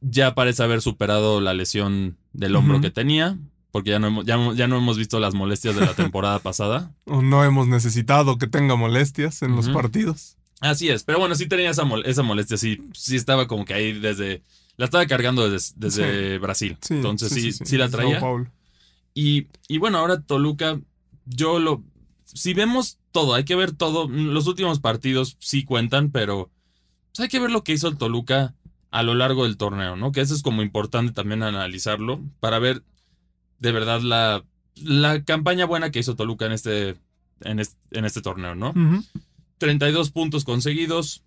Ya 0.00 0.34
parece 0.34 0.62
haber 0.62 0.82
superado 0.82 1.40
la 1.40 1.54
lesión 1.54 2.16
del 2.32 2.56
hombro 2.56 2.80
que 2.80 2.90
tenía, 2.90 3.38
porque 3.70 3.90
ya 3.90 3.98
no, 3.98 4.08
hemos, 4.08 4.24
ya, 4.26 4.38
ya 4.54 4.66
no 4.68 4.76
hemos 4.78 4.98
visto 4.98 5.20
las 5.20 5.34
molestias 5.34 5.76
de 5.76 5.86
la 5.86 5.94
temporada 5.94 6.38
pasada. 6.40 6.92
O 7.04 7.22
no 7.22 7.44
hemos 7.44 7.68
necesitado 7.68 8.36
que 8.38 8.46
tenga 8.48 8.74
molestias 8.74 9.42
en 9.42 9.54
los 9.54 9.68
partidos. 9.68 10.36
Así 10.60 10.88
es, 10.88 11.04
pero 11.04 11.18
bueno, 11.18 11.34
sí 11.34 11.46
tenía 11.46 11.70
esa, 11.70 11.84
mol- 11.84 12.02
esa 12.06 12.22
molestia, 12.22 12.56
sí, 12.56 12.82
sí 12.94 13.14
estaba 13.16 13.46
como 13.46 13.64
que 13.64 13.74
ahí 13.74 13.92
desde... 13.92 14.42
La 14.78 14.86
estaba 14.86 15.06
cargando 15.06 15.48
desde, 15.48 15.72
desde 15.76 16.38
Brasil. 16.38 16.76
Sí, 16.82 16.94
Entonces 16.94 17.32
sí, 17.32 17.52
sí, 17.52 17.76
la 17.78 17.88
traía. 17.88 18.20
Y, 19.14 19.46
y 19.68 19.78
bueno, 19.78 19.98
ahora 19.98 20.20
Toluca, 20.20 20.78
yo 21.24 21.58
lo... 21.58 21.82
Si 22.24 22.52
vemos 22.52 22.98
todo, 23.12 23.32
hay 23.34 23.44
que 23.44 23.54
ver 23.54 23.72
todo. 23.72 24.08
Los 24.08 24.46
últimos 24.46 24.80
partidos 24.80 25.36
sí 25.40 25.64
cuentan, 25.64 26.10
pero 26.10 26.50
pues, 27.14 27.20
hay 27.20 27.28
que 27.28 27.40
ver 27.40 27.50
lo 27.50 27.64
que 27.64 27.72
hizo 27.72 27.88
el 27.88 27.96
Toluca 27.96 28.54
a 28.98 29.02
lo 29.02 29.14
largo 29.14 29.44
del 29.44 29.56
torneo, 29.56 29.94
¿no? 29.96 30.10
Que 30.12 30.20
eso 30.22 30.34
es 30.34 30.42
como 30.42 30.62
importante 30.62 31.12
también 31.12 31.42
analizarlo 31.42 32.20
para 32.40 32.58
ver 32.58 32.82
de 33.58 33.72
verdad 33.72 34.00
la, 34.00 34.44
la 34.76 35.22
campaña 35.24 35.66
buena 35.66 35.90
que 35.90 35.98
hizo 35.98 36.16
Toluca 36.16 36.46
en 36.46 36.52
este, 36.52 36.96
en 37.42 37.58
este, 37.60 37.76
en 37.90 38.04
este 38.04 38.22
torneo, 38.22 38.54
¿no? 38.54 38.70
Ujú. 38.70 39.02
32 39.58 40.10
puntos 40.10 40.44
conseguidos. 40.44 41.22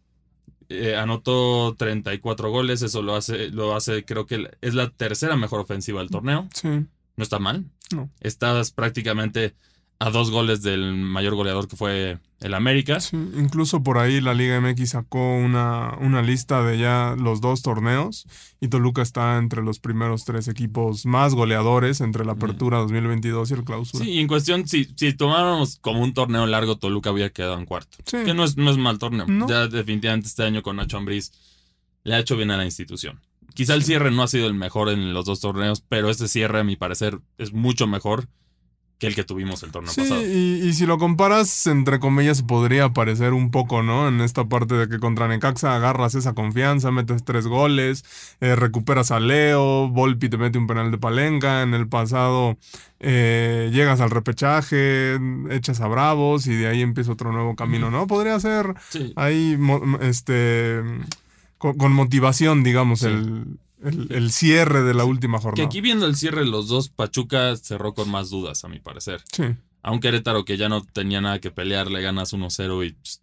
eh, 0.70 0.96
anotó 0.96 1.76
34 1.78 2.50
goles. 2.52 2.82
Eso 2.82 3.02
lo 3.02 3.16
hace, 3.16 3.50
lo 3.50 3.76
hace, 3.76 4.06
creo 4.06 4.26
que 4.26 4.50
es 4.62 4.74
la 4.76 4.90
tercera 4.92 5.36
mejor 5.36 5.60
ofensiva 5.62 6.00
del 6.00 6.10
torneo. 6.12 6.48
Sí. 6.54 6.68
No 6.68 7.24
está 7.24 7.40
mal. 7.40 7.66
No. 7.92 8.10
Estás 8.20 8.72
prácticamente 8.72 9.54
a 10.02 10.10
dos 10.12 10.32
goles 10.32 10.62
del 10.62 10.96
mayor 10.96 11.36
goleador 11.36 11.68
que 11.68 11.76
fue 11.76 12.20
el 12.40 12.54
América. 12.54 13.02
Sí, 13.02 13.18
incluso 13.38 13.84
por 13.84 13.98
ahí 13.98 14.22
la 14.22 14.34
Liga 14.34 14.60
MX 14.62 14.92
sacó 14.92 15.36
una, 15.36 15.98
una 16.00 16.22
lista 16.22 16.64
de 16.64 16.78
ya 16.78 17.16
los 17.20 17.42
dos 17.42 17.62
torneos 17.62 18.26
y 18.62 18.70
Toluca 18.70 19.02
está 19.02 19.38
entre 19.38 19.62
los 19.62 19.80
primeros 19.80 20.24
tres 20.24 20.48
equipos 20.48 21.06
más 21.06 21.36
goleadores 21.36 22.00
entre 22.00 22.24
la 22.24 22.32
apertura 22.32 22.78
2022 22.78 23.52
y 23.52 23.54
el 23.56 23.64
clausura. 23.66 24.06
Sí, 24.06 24.12
y 24.12 24.20
en 24.20 24.28
cuestión, 24.28 24.66
si, 24.70 24.86
si 24.96 25.14
tomáramos 25.14 25.78
como 25.80 26.02
un 26.02 26.14
torneo 26.14 26.46
largo, 26.48 26.78
Toluca 26.78 27.10
había 27.10 27.32
quedado 27.32 27.58
en 27.58 27.66
cuarto. 27.66 27.98
Sí. 28.06 28.20
Que 28.24 28.34
no 28.34 28.46
es, 28.46 28.56
no 28.56 28.72
es 28.72 28.78
mal 28.78 29.00
torneo. 29.00 29.26
No. 29.28 29.50
Ya 29.50 29.68
definitivamente 29.68 30.28
este 30.28 30.44
año 30.44 30.64
con 30.64 30.78
Nacho 30.78 30.96
Ambriz 30.96 31.34
le 32.06 32.16
ha 32.16 32.20
hecho 32.20 32.38
bien 32.38 32.52
a 32.52 32.58
la 32.58 32.64
institución. 32.64 33.20
Quizá 33.54 33.74
el 33.74 33.84
cierre 33.84 34.12
no 34.12 34.24
ha 34.24 34.28
sido 34.30 34.48
el 34.48 34.54
mejor 34.54 34.88
en 34.88 35.14
los 35.14 35.26
dos 35.26 35.42
torneos, 35.42 35.82
pero 35.82 36.10
este 36.10 36.30
cierre, 36.30 36.62
a 36.62 36.64
mi 36.64 36.78
parecer, 36.78 37.20
es 37.38 37.52
mucho 37.52 37.86
mejor 37.86 38.30
que 39.00 39.08
el 39.08 39.16
que 39.16 39.24
tuvimos 39.24 39.64
el 39.64 39.72
torneo 39.72 39.92
Sí, 39.94 40.02
pasado. 40.02 40.22
y, 40.22 40.60
y 40.62 40.74
si 40.74 40.86
lo 40.86 40.98
comparas, 40.98 41.66
entre 41.68 42.00
comillas, 42.00 42.44
podría 42.44 42.90
parecer 42.92 43.32
un 43.34 43.50
poco, 43.50 43.82
¿no? 43.82 44.10
En 44.10 44.20
esta 44.20 44.44
parte 44.46 44.76
de 44.76 44.90
que 44.90 45.00
contra 45.00 45.28
Necaxa 45.30 45.74
agarras 45.74 46.16
esa 46.16 46.34
confianza, 46.34 46.92
metes 46.92 47.24
tres 47.24 47.48
goles, 47.48 48.04
eh, 48.42 48.56
recuperas 48.58 49.12
a 49.12 49.22
Leo, 49.22 49.88
Volpi 49.88 50.28
te 50.28 50.38
mete 50.38 50.58
un 50.58 50.68
penal 50.68 50.92
de 50.92 50.98
palenca, 50.98 51.62
en 51.64 51.74
el 51.74 51.88
pasado 51.88 52.58
eh, 53.00 53.70
llegas 53.72 54.02
al 54.02 54.10
repechaje, 54.12 55.18
echas 55.50 55.80
a 55.80 55.88
Bravos 55.88 56.46
y 56.48 56.56
de 56.56 56.68
ahí 56.68 56.82
empieza 56.82 57.14
otro 57.14 57.32
nuevo 57.32 57.56
camino, 57.56 57.90
¿no? 57.90 58.06
Podría 58.06 58.38
ser 58.42 58.74
Sí. 58.90 59.14
ahí, 59.16 59.58
este, 60.02 60.82
con, 61.58 61.78
con 61.78 61.94
motivación, 61.94 62.64
digamos, 62.64 63.00
Sí. 63.00 63.06
el, 63.08 63.46
el- 63.84 64.08
el 64.12 64.32
cierre 64.32 64.84
de 64.84 64.94
la 64.94 65.06
última 65.06 65.38
Que 65.40 65.44
jornada. 65.44 65.66
aquí 65.68 65.82
viendo 65.82 66.06
el 66.06 66.16
cierre 66.16 66.46
los 66.46 66.68
dos, 66.68 66.90
Pachuca 66.90 67.56
cerró 67.58 67.94
con 67.94 68.10
más 68.10 68.30
dudas, 68.30 68.64
a 68.66 68.68
mi 68.68 68.80
parecer. 68.80 69.22
Sí, 69.32 69.44
A 69.82 69.92
un 69.92 70.02
Querétaro 70.02 70.44
que 70.44 70.58
ya 70.58 70.68
no 70.68 70.84
tenía 70.84 71.22
nada 71.22 71.40
que 71.40 71.52
pelear, 71.52 71.90
le 71.90 72.02
ganas 72.02 72.34
1-0 72.34 72.84
y 72.84 72.92
pues, 72.94 73.22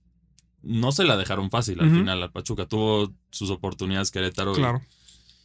no 0.63 0.91
se 0.91 1.05
la 1.05 1.17
dejaron 1.19 1.51
fácil 1.51 1.79
al 1.81 1.91
final. 1.91 2.23
Al 2.23 2.33
Pachuca 2.33 2.65
tuvo 2.67 3.13
sus 3.31 3.51
oportunidades 3.51 4.11
Querétaro 4.11 4.53
y- 4.53 4.57
claro. 4.57 4.81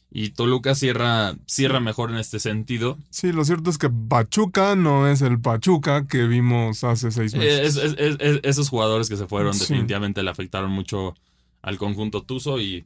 y, 0.10 0.30
Toluca 0.30 0.74
cierra, 0.74 1.36
cierra 1.48 1.80
mejor 1.82 2.12
en 2.12 2.18
este 2.18 2.40
sentido. 2.40 2.98
Sí, 3.10 3.34
lo 3.34 3.44
cierto 3.44 3.70
es 3.70 3.78
que 3.78 3.90
Pachuca 3.90 4.76
no 4.78 5.08
es 5.10 5.22
el 5.22 5.40
Pachuca 5.40 6.08
que 6.08 6.28
vimos 6.28 6.84
hace 6.86 7.12
seis 7.12 7.36
meses. 7.36 7.76
es- 7.76 7.84
es- 7.84 7.96
es- 8.00 8.18
es- 8.22 8.40
esos 8.44 8.70
jugadores 8.70 9.10
que 9.10 9.18
se 9.18 9.28
fueron 9.28 9.54
Sí. 9.54 9.60
definitivamente 9.60 10.24
le 10.24 10.30
afectaron 10.30 10.72
mucho 10.72 11.14
al 11.62 11.78
conjunto 11.78 12.24
Tuzo 12.24 12.60
y, 12.62 12.86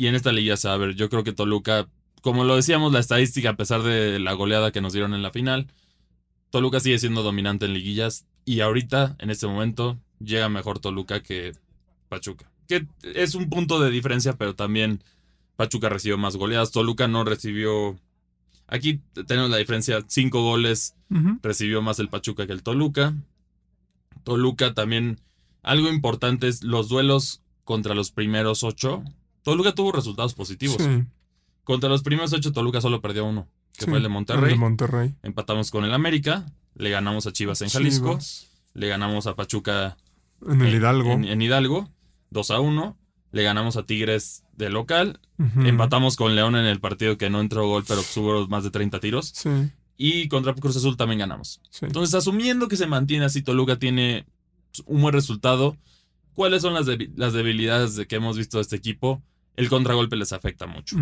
y 0.00 0.06
en 0.06 0.14
esta 0.14 0.32
liga 0.32 0.56
se 0.56 0.66
va 0.66 0.72
a 0.72 0.78
ver. 0.78 0.94
Yo 0.94 1.10
creo 1.10 1.24
que 1.24 1.34
Toluca, 1.34 1.86
como 2.22 2.44
lo 2.44 2.56
decíamos, 2.56 2.90
la 2.90 3.00
estadística, 3.00 3.50
a 3.50 3.56
pesar 3.58 3.82
de 3.82 4.18
la 4.18 4.32
goleada 4.32 4.72
que 4.72 4.80
nos 4.80 4.94
dieron 4.94 5.12
en 5.12 5.20
la 5.20 5.30
final, 5.30 5.66
Toluca 6.48 6.80
sigue 6.80 6.98
siendo 6.98 7.22
dominante 7.22 7.66
en 7.66 7.74
liguillas 7.74 8.24
y 8.46 8.60
ahorita, 8.60 9.16
en 9.18 9.28
este 9.28 9.46
momento, 9.46 9.98
llega 10.18 10.48
mejor 10.48 10.78
Toluca 10.78 11.22
que 11.22 11.52
Pachuca. 12.08 12.50
Que 12.66 12.86
es 13.02 13.34
un 13.34 13.50
punto 13.50 13.78
de 13.78 13.90
diferencia, 13.90 14.38
pero 14.38 14.54
también 14.54 15.04
Pachuca 15.56 15.90
recibió 15.90 16.16
más 16.16 16.34
goleadas. 16.34 16.70
Toluca 16.70 17.06
no 17.06 17.24
recibió. 17.24 18.00
Aquí 18.68 19.02
tenemos 19.26 19.50
la 19.50 19.58
diferencia: 19.58 20.02
cinco 20.06 20.42
goles 20.42 20.96
recibió 21.42 21.82
más 21.82 21.98
el 21.98 22.08
Pachuca 22.08 22.46
que 22.46 22.54
el 22.54 22.62
Toluca. 22.62 23.12
Toluca 24.24 24.72
también, 24.72 25.20
algo 25.62 25.90
importante 25.90 26.48
es 26.48 26.62
los 26.62 26.88
duelos 26.88 27.42
contra 27.64 27.94
los 27.94 28.12
primeros 28.12 28.62
ocho. 28.62 29.04
Toluca 29.42 29.72
tuvo 29.72 29.92
resultados 29.92 30.34
positivos. 30.34 30.76
Sí, 30.78 31.04
Contra 31.64 31.88
los 31.88 32.02
primeros 32.02 32.32
ocho, 32.32 32.52
Toluca 32.52 32.80
solo 32.80 33.00
perdió 33.00 33.24
uno, 33.24 33.46
que 33.76 33.84
sí, 33.84 33.88
fue 33.90 33.98
el 33.98 34.02
de 34.02 34.08
Monterrey. 34.08 34.50
de 34.54 34.58
Monterrey. 34.58 35.14
Empatamos 35.22 35.70
con 35.70 35.84
el 35.84 35.92
América, 35.94 36.46
le 36.74 36.90
ganamos 36.90 37.26
a 37.26 37.32
Chivas 37.32 37.60
en 37.62 37.68
Jalisco, 37.68 38.10
Chivas, 38.10 38.48
le 38.74 38.88
ganamos 38.88 39.26
a 39.26 39.36
Pachuca 39.36 39.96
En 40.46 40.60
el 40.62 40.74
Hidalgo. 40.74 41.10
En, 41.12 41.24
en 41.24 41.40
Hidalgo, 41.42 41.88
2 42.30 42.50
a 42.50 42.60
1. 42.60 42.96
Le 43.32 43.42
ganamos 43.44 43.76
a 43.76 43.84
Tigres 43.86 44.42
de 44.56 44.70
local. 44.70 45.20
Empatamos 45.38 46.16
con 46.16 46.34
León 46.34 46.56
en 46.56 46.64
el 46.66 46.80
partido 46.80 47.16
que 47.16 47.30
no 47.30 47.40
entró 47.40 47.66
gol, 47.68 47.84
pero 47.86 48.00
hubo 48.16 48.48
más 48.48 48.64
de 48.64 48.70
30 48.70 48.98
tiros. 48.98 49.32
Sí, 49.34 49.48
Y 49.96 50.26
contra 50.28 50.52
Cruz 50.54 50.76
Azul 50.76 50.96
también 50.96 51.20
ganamos. 51.20 51.60
sí. 51.70 51.86
Entonces, 51.86 52.14
asumiendo 52.16 52.66
que 52.66 52.76
se 52.76 52.86
mantiene 52.88 53.24
así, 53.26 53.42
Toluca 53.42 53.78
tiene 53.78 54.26
un 54.86 55.00
buen 55.02 55.12
resultado. 55.14 55.76
¿Cuáles 56.34 56.62
son 56.62 56.74
las, 56.74 56.86
debi- 56.86 57.12
las 57.16 57.32
debilidades 57.32 57.94
de 57.94 58.06
que 58.08 58.16
hemos 58.16 58.36
visto 58.36 58.56
de 58.58 58.62
este 58.62 58.76
equipo? 58.76 59.22
El 59.56 59.68
contragolpe 59.68 60.16
les 60.16 60.32
afecta 60.32 60.66
mucho. 60.66 60.96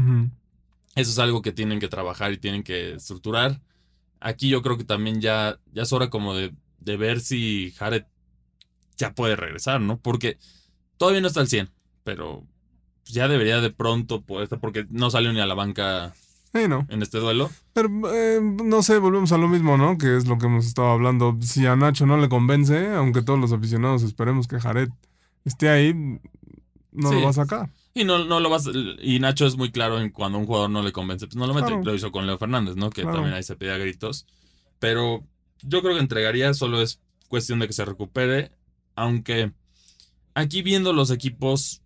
Eso 0.94 1.10
es 1.10 1.18
algo 1.18 1.42
que 1.42 1.52
tienen 1.52 1.78
que 1.80 1.88
trabajar 1.88 2.32
y 2.32 2.38
tienen 2.38 2.62
que 2.62 2.94
estructurar. 2.94 3.60
Aquí 4.20 4.48
yo 4.48 4.62
creo 4.62 4.76
que 4.76 4.84
también 4.84 5.20
ya, 5.20 5.58
ya 5.72 5.82
es 5.82 5.92
hora 5.92 6.10
como 6.10 6.34
de, 6.34 6.52
de 6.80 6.96
ver 6.96 7.20
si 7.20 7.72
Jared 7.76 8.04
ya 8.96 9.14
puede 9.14 9.36
regresar, 9.36 9.80
¿no? 9.80 9.98
Porque 9.98 10.38
todavía 10.96 11.20
no 11.20 11.28
está 11.28 11.40
al 11.40 11.48
100, 11.48 11.70
pero 12.02 12.44
ya 13.04 13.28
debería 13.28 13.60
de 13.60 13.70
pronto 13.70 14.22
poder 14.22 14.48
porque 14.60 14.86
no 14.90 15.10
salió 15.10 15.32
ni 15.32 15.40
a 15.40 15.46
la 15.46 15.54
banca 15.54 16.14
Sí, 16.52 16.66
no. 16.66 16.84
en 16.88 17.02
este 17.02 17.18
duelo. 17.18 17.48
Pero, 17.74 17.88
eh, 18.12 18.40
no 18.42 18.82
sé, 18.82 18.98
volvemos 18.98 19.30
a 19.30 19.38
lo 19.38 19.46
mismo, 19.46 19.76
¿no? 19.76 19.98
Que 19.98 20.16
es 20.16 20.26
lo 20.26 20.36
que 20.38 20.46
hemos 20.46 20.66
estado 20.66 20.88
hablando. 20.88 21.36
Si 21.40 21.64
a 21.66 21.76
Nacho 21.76 22.06
no 22.06 22.16
le 22.18 22.28
convence, 22.28 22.88
aunque 22.94 23.22
todos 23.22 23.38
los 23.38 23.52
aficionados 23.52 24.02
esperemos 24.02 24.48
que 24.48 24.58
Jared 24.58 24.88
esté 25.44 25.68
ahí, 25.68 25.94
no 26.90 27.10
Sí. 27.10 27.14
lo 27.14 27.22
va 27.22 27.30
a 27.30 27.34
sacar. 27.34 27.70
Y 28.00 28.04
no, 28.04 28.24
no 28.24 28.38
lo 28.40 28.48
vas. 28.50 28.68
Y 29.02 29.18
Nacho 29.18 29.46
es 29.46 29.56
muy 29.56 29.70
claro 29.72 30.00
en 30.00 30.10
cuando 30.10 30.38
un 30.38 30.46
jugador 30.46 30.70
no 30.70 30.82
le 30.82 30.92
convence, 30.92 31.26
pues 31.26 31.36
no 31.36 31.46
lo 31.46 31.54
mete. 31.54 31.66
Claro. 31.68 31.82
Lo 31.84 31.94
hizo 31.94 32.12
con 32.12 32.26
Leo 32.26 32.38
Fernández, 32.38 32.76
¿no? 32.76 32.90
Que 32.90 33.02
Claro. 33.02 33.16
también 33.16 33.34
ahí 33.34 33.42
se 33.42 33.56
pedía 33.56 33.76
gritos. 33.78 34.26
Pero 34.78 35.24
yo 35.62 35.82
creo 35.82 35.94
que 35.94 36.00
entregaría, 36.00 36.54
solo 36.54 36.80
es 36.80 37.00
cuestión 37.28 37.58
de 37.58 37.66
que 37.66 37.72
se 37.72 37.84
recupere. 37.84 38.52
Aunque 38.94 39.52
aquí 40.34 40.62
viendo 40.62 40.92
los 40.92 41.10
equipos 41.10 41.82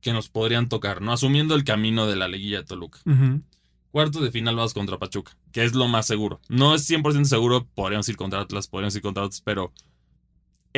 que 0.00 0.12
nos 0.12 0.28
podrían 0.28 0.68
tocar, 0.68 1.02
¿no? 1.02 1.12
Asumiendo 1.12 1.54
el 1.56 1.64
camino 1.64 2.06
de 2.06 2.16
la 2.16 2.28
liguilla 2.28 2.58
de 2.58 2.64
Toluca. 2.64 3.00
Ujú. 3.06 3.42
Cuarto 3.90 4.20
de 4.20 4.30
final 4.30 4.54
vas 4.56 4.74
contra 4.74 4.98
Pachuca, 4.98 5.36
que 5.52 5.64
es 5.64 5.74
lo 5.74 5.88
más 5.88 6.06
seguro. 6.06 6.40
No 6.48 6.74
es 6.74 6.88
100% 6.88 7.24
seguro, 7.24 7.66
podríamos 7.74 8.08
ir 8.08 8.16
contra 8.16 8.40
Atlas, 8.40 8.68
podríamos 8.68 8.94
ir 8.94 9.02
contra 9.02 9.24
otros, 9.24 9.40
pero 9.40 9.72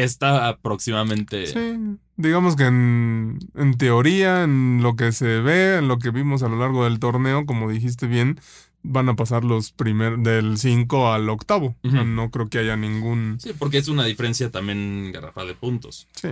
está 0.04 0.48
aproximadamente. 0.48 1.46
Sí, 1.46 1.76
digamos 2.16 2.56
que 2.56 2.64
en, 2.66 3.38
en 3.54 3.76
teoría, 3.78 4.44
en 4.44 4.80
lo 4.82 4.96
que 4.96 5.12
se 5.12 5.40
ve, 5.40 5.76
en 5.78 5.88
lo 5.88 5.98
que 5.98 6.10
vimos 6.10 6.42
a 6.42 6.48
lo 6.48 6.58
largo 6.58 6.84
del 6.84 6.98
torneo, 6.98 7.46
como 7.46 7.70
dijiste 7.70 8.06
bien, 8.06 8.40
van 8.82 9.08
a 9.08 9.16
pasar 9.16 9.44
los 9.44 9.72
primer 9.72 10.18
del 10.18 10.56
5 10.58 11.12
al 11.12 11.28
octavo. 11.28 11.76
No 11.82 12.30
creo 12.30 12.48
que 12.48 12.58
haya 12.58 12.76
ningún... 12.76 13.38
Sí, 13.40 13.50
porque 13.58 13.78
es 13.78 13.88
una 13.88 14.04
diferencia 14.04 14.50
también 14.50 15.10
garrafal 15.12 15.46
de 15.48 15.54
puntos. 15.54 16.06
Sí. 16.12 16.28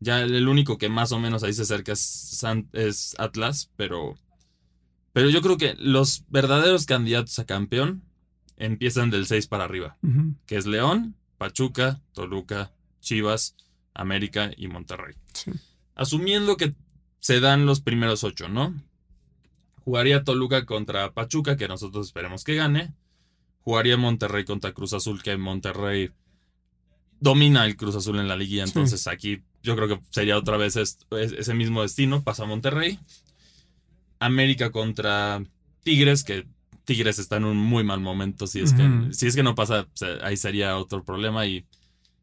Ya 0.00 0.20
el 0.22 0.48
único 0.48 0.78
que 0.78 0.88
más 0.88 1.12
o 1.12 1.18
menos 1.20 1.42
ahí 1.42 1.52
se 1.52 1.62
acerca 1.62 1.92
es, 1.92 2.00
San- 2.00 2.68
es 2.72 3.14
Atlas, 3.18 3.70
pero 3.76 4.16
Pero 5.12 5.28
yo 5.28 5.42
creo 5.42 5.56
que 5.58 5.74
los 5.78 6.24
verdaderos 6.28 6.86
candidatos 6.86 7.38
a 7.38 7.44
campeón 7.44 8.02
empiezan 8.56 9.10
del 9.10 9.26
6 9.26 9.46
para 9.46 9.64
arriba, 9.64 9.96
que 10.46 10.56
es 10.56 10.66
León, 10.66 11.14
Pachuca, 11.38 12.00
Toluca, 12.12 12.72
Chivas, 13.00 13.56
América 13.94 14.50
y 14.56 14.68
Monterrey. 14.68 15.14
Asumiendo 15.94 16.56
que 16.56 16.74
se 17.18 17.40
dan 17.40 17.66
los 17.66 17.80
primeros 17.80 18.24
ocho, 18.24 18.48
¿no? 18.48 18.74
Jugaría 19.84 20.24
Toluca 20.24 20.64
contra 20.66 21.12
Pachuca, 21.12 21.56
que 21.56 21.68
nosotros 21.68 22.06
esperemos 22.06 22.44
que 22.44 22.54
gane. 22.54 22.94
Jugaría 23.62 23.96
Monterrey 23.96 24.44
contra 24.44 24.72
Cruz 24.72 24.92
Azul, 24.92 25.22
que 25.22 25.36
Monterrey 25.36 26.10
domina 27.18 27.66
el 27.66 27.76
Cruz 27.76 27.94
Azul 27.96 28.18
en 28.18 28.28
la 28.28 28.36
liguilla. 28.36 28.64
Entonces 28.64 29.06
aquí 29.06 29.42
yo 29.62 29.76
creo 29.76 29.88
que 29.88 30.00
sería 30.10 30.38
otra 30.38 30.56
vez 30.56 30.76
ese 30.76 31.54
mismo 31.54 31.82
destino. 31.82 32.22
Pasa 32.22 32.46
Monterrey. 32.46 32.98
América 34.18 34.70
contra 34.70 35.42
Tigres, 35.82 36.24
que 36.24 36.46
Tigres 36.84 37.18
está 37.18 37.36
en 37.36 37.44
un 37.44 37.56
muy 37.56 37.84
mal 37.84 38.00
momento. 38.00 38.46
Si 38.46 38.60
es, 38.60 38.72
que, 38.72 39.12
si 39.12 39.26
es 39.26 39.34
que 39.34 39.42
no 39.42 39.54
pasa, 39.54 39.86
ahí 40.22 40.36
sería 40.36 40.76
otro 40.76 41.04
problema. 41.04 41.46
Y 41.46 41.66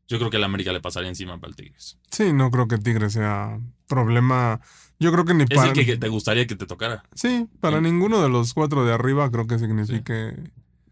yo 0.07 0.17
creo 0.17 0.29
que 0.29 0.37
el 0.37 0.43
América 0.43 0.71
le 0.71 0.79
pasaría 0.79 1.09
encima 1.09 1.39
para 1.39 1.49
el 1.49 1.55
Tigres. 1.55 1.97
Sí, 2.09 2.33
no 2.33 2.49
creo 2.49 2.67
que 2.67 2.77
Tigres 2.77 3.13
sea 3.13 3.59
problema. 3.87 4.61
Yo 4.99 5.11
creo 5.11 5.25
que 5.25 5.33
ni 5.33 5.45
para. 5.45 5.71
Es 5.71 5.77
el 5.77 5.85
que, 5.85 5.97
te 5.97 6.07
gustaría 6.07 6.47
que 6.47 6.55
te 6.55 6.65
tocara. 6.65 7.03
Sí, 7.13 7.47
para 7.59 7.81
ninguno 7.81 8.21
de 8.21 8.29
los 8.29 8.53
cuatro 8.53 8.85
de 8.85 8.93
arriba 8.93 9.29
creo 9.29 9.47
que 9.47 9.59
signifique. 9.59 10.35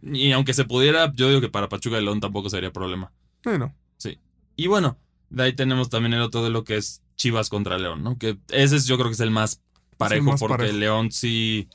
Y 0.01 0.31
aunque 0.33 0.53
se 0.53 0.65
pudiera, 0.65 1.11
yo 1.15 1.29
digo 1.29 1.41
que 1.41 1.49
para 1.49 1.69
Pachuca 1.69 1.99
y 1.99 2.03
León 2.03 2.19
tampoco 2.19 2.49
sería 2.49 2.71
problema. 2.71 3.11
Bueno. 3.43 3.73
Sí. 3.97 4.19
Y 4.55 4.67
bueno, 4.67 4.97
de 5.29 5.43
ahí 5.43 5.53
tenemos 5.53 5.89
también 5.89 6.13
el 6.13 6.21
otro 6.21 6.43
de 6.43 6.49
lo 6.49 6.63
que 6.63 6.77
es 6.77 7.01
Chivas 7.15 7.49
contra 7.49 7.79
León, 7.79 8.03
¿no? 8.03 8.17
Que 8.17 8.37
ese 8.49 8.75
es, 8.75 8.85
yo 8.85 8.97
creo 8.97 9.07
que 9.07 9.13
es 9.13 9.19
el 9.21 9.31
más 9.31 9.61
parejo 9.97 10.35
porque 10.37 10.73
León 10.73 11.11
sí 11.11 11.69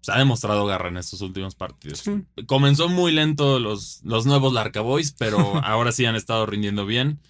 se 0.00 0.12
ha 0.12 0.18
demostrado 0.18 0.64
garra 0.66 0.88
en 0.88 0.96
estos 0.96 1.20
últimos 1.20 1.54
partidos. 1.54 2.04
Comenzó 2.46 2.88
muy 2.88 3.12
lento 3.12 3.58
los, 3.58 4.00
los 4.02 4.26
nuevos 4.26 4.52
Larca 4.52 4.80
Boys, 4.80 5.14
pero 5.18 5.38
ahora 5.64 5.92
sí 5.92 6.04
han 6.06 6.16
estado 6.16 6.46
rindiendo 6.46 6.86
bien. 6.86 7.20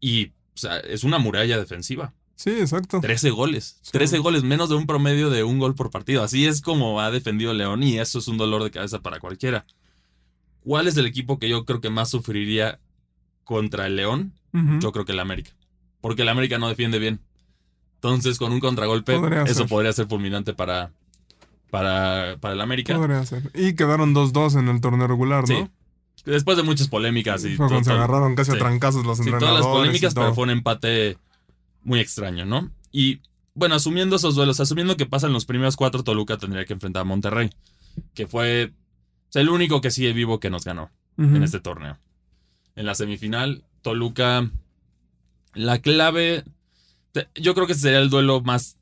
Y 0.00 0.32
es 0.88 1.04
una 1.04 1.18
muralla 1.18 1.58
defensiva. 1.58 2.14
Sí, 2.34 2.50
exacto. 2.50 3.00
13 3.00 3.30
goles. 3.30 3.80
13 3.90 4.18
goles, 4.18 4.44
menos 4.44 4.68
de 4.68 4.76
un 4.76 4.86
promedio 4.86 5.28
de 5.28 5.42
un 5.44 5.58
gol 5.58 5.74
por 5.74 5.90
partido. 5.90 6.22
Así 6.22 6.46
es 6.46 6.60
como 6.60 7.00
ha 7.00 7.10
defendido 7.10 7.52
León 7.52 7.82
y 7.82 7.98
eso 7.98 8.20
es 8.20 8.28
un 8.28 8.38
dolor 8.38 8.62
de 8.62 8.70
cabeza 8.70 9.00
para 9.00 9.18
cualquiera. 9.18 9.66
¿Cuál 10.60 10.86
es 10.86 10.96
el 10.96 11.06
equipo 11.06 11.38
que 11.38 11.48
yo 11.48 11.64
creo 11.64 11.80
que 11.80 11.90
más 11.90 12.10
sufriría 12.10 12.78
contra 13.44 13.86
el 13.86 13.96
León? 13.96 14.34
Yo 14.80 14.92
creo 14.92 15.04
que 15.04 15.12
el 15.12 15.20
América. 15.20 15.52
Porque 16.00 16.22
el 16.22 16.28
América 16.28 16.58
no 16.58 16.68
defiende 16.68 16.98
bien. 16.98 17.20
Entonces, 17.96 18.38
con 18.38 18.52
un 18.52 18.60
contragolpe, 18.60 19.20
eso 19.46 19.66
podría 19.66 19.92
ser 19.92 20.06
fulminante 20.06 20.54
para, 20.54 20.92
para, 21.70 22.36
para 22.40 22.54
el 22.54 22.60
América. 22.60 22.96
Podría 22.96 23.24
ser. 23.24 23.50
Y 23.54 23.74
quedaron 23.74 24.14
2-2 24.14 24.58
en 24.58 24.68
el 24.68 24.80
torneo 24.80 25.06
regular, 25.06 25.48
¿no? 25.48 25.56
Sí. 25.56 25.68
Después 26.24 26.56
de 26.56 26.62
muchas 26.62 26.88
polémicas 26.88 27.44
y. 27.44 27.56
Fue 27.56 27.84
se 27.84 27.92
agarraron 27.92 28.34
casi 28.34 28.52
a 28.52 28.58
trancazos 28.58 29.06
los 29.06 29.18
entrenadores. 29.18 29.48
todas 29.48 29.64
las 29.64 29.72
polémicas, 29.72 30.14
pero 30.14 30.34
fue 30.34 30.44
un 30.44 30.50
empate 30.50 31.16
muy 31.82 32.00
extraño, 32.00 32.44
¿no? 32.44 32.70
Y 32.92 33.20
bueno, 33.54 33.74
asumiendo 33.74 34.16
esos 34.16 34.34
duelos, 34.34 34.60
asumiendo 34.60 34.96
que 34.96 35.06
pasan 35.06 35.32
los 35.32 35.44
primeros 35.44 35.76
cuatro, 35.76 36.04
Toluca 36.04 36.36
tendría 36.36 36.64
que 36.64 36.74
enfrentar 36.74 37.02
a 37.02 37.04
Monterrey, 37.04 37.50
que 38.14 38.26
fue 38.26 38.72
el 39.34 39.48
único 39.48 39.80
que 39.80 39.90
sigue 39.90 40.12
vivo 40.12 40.40
que 40.40 40.50
nos 40.50 40.64
ganó 40.64 40.90
en 41.16 41.42
este 41.42 41.58
torneo. 41.58 41.98
En 42.76 42.86
la 42.86 42.94
semifinal, 42.94 43.64
Toluca, 43.82 44.48
la 45.54 45.78
clave, 45.80 46.44
yo 47.34 47.54
creo 47.54 47.66
que 47.66 47.74
sería 47.74 47.98
el 47.98 48.10
duelo 48.10 48.40
más 48.40 48.77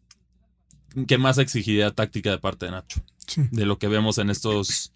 que 1.06 1.18
más 1.18 1.38
exigiría 1.38 1.90
táctica 1.90 2.30
de 2.30 2.38
parte 2.38 2.66
de 2.66 2.72
Nacho. 2.72 3.02
De 3.50 3.66
lo 3.66 3.78
que 3.78 3.88
vemos 3.88 4.18
en 4.18 4.30
estos, 4.30 4.92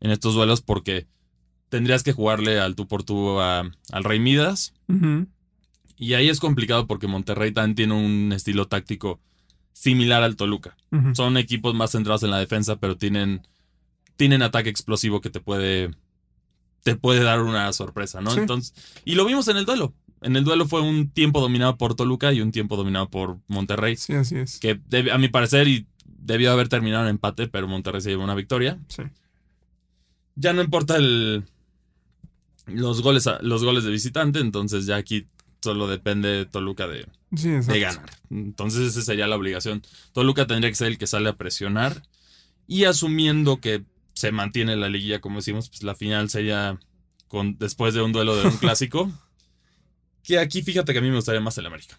en 0.00 0.10
estos 0.10 0.34
duelos, 0.34 0.60
porque 0.60 1.06
tendrías 1.70 2.02
que 2.02 2.12
jugarle 2.12 2.60
al 2.60 2.76
tú 2.76 2.86
por 2.86 3.02
tú 3.02 3.40
al 3.40 3.72
Rey 4.04 4.20
Midas. 4.20 4.74
Y 5.96 6.14
ahí 6.14 6.28
es 6.28 6.40
complicado 6.40 6.86
porque 6.86 7.06
Monterrey 7.06 7.52
también 7.52 7.74
tiene 7.74 7.94
un 7.94 8.32
estilo 8.32 8.66
táctico 8.68 9.20
similar 9.72 10.22
al 10.22 10.36
Toluca. 10.36 10.76
Son 11.14 11.36
equipos 11.36 11.74
más 11.74 11.90
centrados 11.90 12.22
en 12.22 12.30
la 12.30 12.38
defensa, 12.38 12.76
pero 12.76 12.96
tienen, 12.96 13.46
tienen 14.16 14.42
ataque 14.42 14.68
explosivo 14.70 15.20
que 15.20 15.30
te 15.30 15.40
puede, 15.40 15.90
te 16.82 16.94
puede 16.94 17.24
dar 17.24 17.40
una 17.40 17.72
sorpresa, 17.72 18.20
¿no? 18.20 18.32
Entonces, 18.42 18.74
y 19.04 19.14
lo 19.14 19.24
vimos 19.24 19.48
en 19.48 19.56
el 19.56 19.64
duelo. 19.64 19.94
En 20.24 20.36
el 20.36 20.44
duelo 20.44 20.66
fue 20.66 20.80
un 20.80 21.10
tiempo 21.10 21.40
dominado 21.40 21.76
por 21.76 21.94
Toluca 21.94 22.32
y 22.32 22.40
un 22.40 22.50
tiempo 22.50 22.76
dominado 22.76 23.10
por 23.10 23.38
Monterrey. 23.46 23.96
Sí, 23.96 24.14
así 24.14 24.36
es. 24.36 24.58
Que 24.58 24.80
a 25.12 25.18
mi 25.18 25.28
parecer 25.28 25.68
y 25.68 25.86
debió 26.04 26.50
haber 26.50 26.68
terminado 26.68 27.04
en 27.04 27.10
empate, 27.10 27.46
pero 27.46 27.68
Monterrey 27.68 28.00
se 28.00 28.10
llevó 28.10 28.24
una 28.24 28.34
victoria. 28.34 28.78
Sí. 28.88 29.02
Ya 30.34 30.54
no 30.54 30.62
importa 30.62 30.96
el, 30.96 31.44
los, 32.66 33.02
goles, 33.02 33.28
los 33.42 33.62
goles 33.62 33.84
de 33.84 33.90
visitante, 33.90 34.40
entonces 34.40 34.86
ya 34.86 34.96
aquí 34.96 35.26
solo 35.62 35.86
depende 35.86 36.28
de 36.28 36.46
Toluca 36.46 36.88
de, 36.88 37.06
de 37.30 37.80
ganar. 37.80 38.10
Entonces 38.30 38.88
esa 38.88 39.02
sería 39.02 39.26
la 39.26 39.36
obligación. 39.36 39.82
Toluca 40.12 40.46
tendría 40.46 40.70
que 40.70 40.76
ser 40.76 40.88
el 40.88 40.98
que 40.98 41.06
sale 41.06 41.28
a 41.28 41.36
presionar 41.36 42.02
y 42.66 42.84
asumiendo 42.84 43.60
que 43.60 43.84
se 44.14 44.32
mantiene 44.32 44.76
la 44.76 44.88
liguilla, 44.88 45.20
como 45.20 45.36
decimos, 45.36 45.68
pues 45.68 45.82
la 45.82 45.94
final 45.94 46.30
sería 46.30 46.78
con, 47.28 47.58
después 47.58 47.94
de 47.94 48.02
un 48.02 48.12
duelo 48.12 48.36
de 48.36 48.48
un 48.48 48.56
clásico. 48.58 49.12
Que 50.24 50.38
aquí 50.38 50.62
fíjate 50.62 50.92
que 50.92 50.98
a 50.98 51.02
mí 51.02 51.10
me 51.10 51.16
gustaría 51.16 51.40
más 51.40 51.56
el 51.58 51.66
América. 51.66 51.98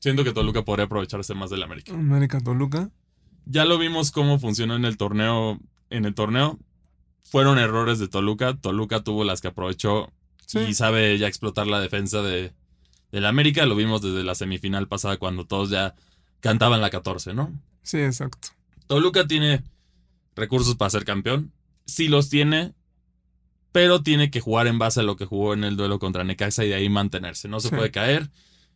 Siento 0.00 0.24
que 0.24 0.32
Toluca 0.32 0.62
podría 0.64 0.84
aprovecharse 0.84 1.34
más 1.34 1.48
del 1.48 1.62
América. 1.62 1.94
América 1.94 2.40
Toluca. 2.40 2.90
Ya 3.46 3.64
lo 3.64 3.78
vimos 3.78 4.10
cómo 4.10 4.38
funcionó 4.38 4.76
en 4.76 4.84
el 4.84 4.98
torneo. 4.98 5.58
En 5.88 6.04
el 6.04 6.14
torneo 6.14 6.58
fueron 7.22 7.58
errores 7.58 7.98
de 7.98 8.08
Toluca. 8.08 8.54
Toluca 8.54 9.02
tuvo 9.02 9.24
las 9.24 9.40
que 9.40 9.48
aprovechó 9.48 10.12
y 10.52 10.74
sabe 10.74 11.16
ya 11.16 11.26
explotar 11.26 11.66
la 11.66 11.80
defensa 11.80 12.20
de 12.20 12.52
del 13.12 13.26
América. 13.26 13.64
Lo 13.64 13.76
vimos 13.76 14.02
desde 14.02 14.24
la 14.24 14.34
semifinal 14.34 14.88
pasada 14.88 15.16
cuando 15.16 15.46
todos 15.46 15.70
ya 15.70 15.94
cantaban 16.40 16.80
la 16.80 16.90
14, 16.90 17.32
¿no? 17.32 17.52
Sí, 17.82 17.98
exacto. 17.98 18.48
Toluca 18.88 19.26
tiene 19.26 19.62
recursos 20.34 20.74
para 20.74 20.90
ser 20.90 21.04
campeón. 21.04 21.52
Sí 21.86 22.08
los 22.08 22.28
tiene, 22.28 22.74
pero 23.74 24.04
tiene 24.04 24.30
que 24.30 24.38
jugar 24.38 24.68
en 24.68 24.78
base 24.78 25.00
a 25.00 25.02
lo 25.02 25.16
que 25.16 25.24
jugó 25.24 25.52
en 25.52 25.64
el 25.64 25.76
duelo 25.76 25.98
contra 25.98 26.22
Necaxa 26.22 26.64
y 26.64 26.68
de 26.68 26.76
ahí 26.76 26.88
mantenerse. 26.88 27.48
No 27.48 27.58
se 27.58 27.70
puede 27.70 27.90
caer, 27.90 28.30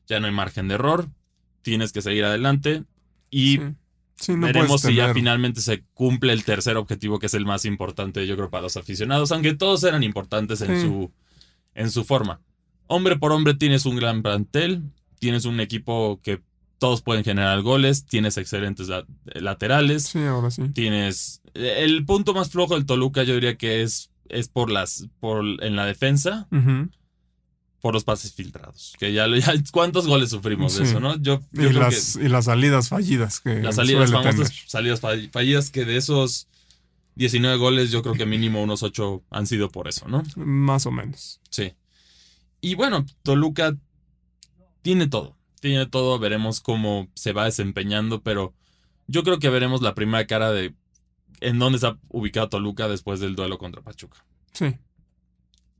ya 0.08 0.18
no 0.18 0.26
hay 0.26 0.32
margen 0.32 0.66
de 0.66 0.74
error, 0.74 1.08
tienes 1.62 1.92
que 1.92 2.02
seguir 2.02 2.24
adelante 2.24 2.82
y 3.30 3.60
veremos 4.26 4.80
si 4.80 4.96
ya 4.96 5.14
finalmente 5.14 5.60
se 5.60 5.84
cumple 5.94 6.32
el 6.32 6.42
tercer 6.42 6.76
objetivo 6.76 7.20
que 7.20 7.26
es 7.26 7.34
el 7.34 7.46
más 7.46 7.64
importante 7.64 8.26
yo 8.26 8.34
creo 8.34 8.50
para 8.50 8.62
los 8.62 8.76
aficionados, 8.76 9.30
aunque 9.30 9.54
todos 9.54 9.84
eran 9.84 10.02
importantes 10.02 10.62
en, 10.62 10.80
su, 10.80 11.12
en 11.76 11.92
su 11.92 12.04
forma. 12.04 12.40
Hombre 12.88 13.14
por 13.14 13.30
hombre 13.30 13.54
tienes 13.54 13.86
un 13.86 13.94
gran 13.94 14.20
plantel, 14.24 14.82
tienes 15.20 15.44
un 15.44 15.60
equipo 15.60 16.18
que 16.24 16.42
todos 16.78 17.02
pueden 17.02 17.22
generar 17.22 17.62
goles, 17.62 18.04
tienes 18.04 18.36
excelentes 18.36 18.88
laterales. 19.26 20.08
Sí, 20.08 20.24
ahora 20.24 20.50
sí. 20.50 20.62
Tienes 20.70 21.40
el 21.54 22.04
punto 22.04 22.34
más 22.34 22.50
flojo 22.50 22.74
del 22.74 22.84
Toluca 22.84 23.22
yo 23.22 23.34
diría 23.34 23.56
que 23.56 23.82
es 23.82 24.07
es 24.28 24.48
por 24.48 24.70
las, 24.70 25.08
por 25.20 25.44
en 25.62 25.76
la 25.76 25.86
defensa, 25.86 26.48
por 27.80 27.94
los 27.94 28.04
pases 28.04 28.32
filtrados. 28.32 28.94
Que 28.98 29.12
ya, 29.12 29.26
cuántos 29.72 30.06
goles 30.06 30.30
sufrimos 30.30 30.76
de 30.76 30.84
eso, 30.84 31.00
¿no? 31.00 31.16
Yo, 31.20 31.40
y, 31.52 31.70
las, 31.70 32.16
y 32.16 32.28
las 32.28 32.46
salidas 32.46 32.88
fallidas 32.88 33.40
que 33.40 33.62
las 33.62 33.76
salidas 33.76 34.10
famosas, 34.10 34.52
salidas 34.66 35.00
fallidas 35.00 35.70
que 35.70 35.84
de 35.84 35.96
esos 35.96 36.48
19 37.18 37.56
goles 37.56 37.90
yo 37.90 38.02
creo 38.02 38.14
que 38.14 38.26
mínimo 38.26 38.62
unos 38.62 38.82
8 38.82 39.24
han 39.30 39.46
sido 39.46 39.70
por 39.70 39.88
eso, 39.88 40.06
¿no? 40.08 40.22
Más 40.36 40.86
o 40.86 40.92
menos. 40.92 41.40
Sí. 41.50 41.74
Y 42.60 42.74
bueno, 42.74 43.04
Toluca 43.22 43.76
tiene 44.82 45.08
todo. 45.08 45.36
Tiene 45.60 45.86
todo, 45.86 46.20
veremos 46.20 46.60
cómo 46.60 47.08
se 47.14 47.32
va 47.32 47.46
desempeñando, 47.46 48.22
pero 48.22 48.54
yo 49.08 49.24
creo 49.24 49.40
que 49.40 49.50
veremos 49.50 49.82
la 49.82 49.94
primera 49.94 50.26
cara 50.26 50.52
de 50.52 50.74
en 51.40 51.58
dónde 51.58 51.76
está 51.76 51.98
ubicado 52.08 52.48
Toluca 52.48 52.88
después 52.88 53.20
del 53.20 53.36
duelo 53.36 53.58
contra 53.58 53.82
Pachuca. 53.82 54.24
Sí. 54.52 54.76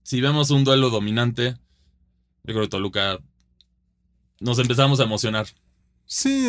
Si 0.02 0.20
vemos 0.20 0.50
un 0.50 0.64
duelo 0.64 0.90
dominante, 0.90 1.56
yo 2.44 2.54
creo 2.54 2.62
que 2.62 2.68
Toluca 2.68 3.18
nos 4.40 4.58
empezamos 4.58 5.00
a 5.00 5.04
emocionar. 5.04 5.46
Sí, 6.06 6.48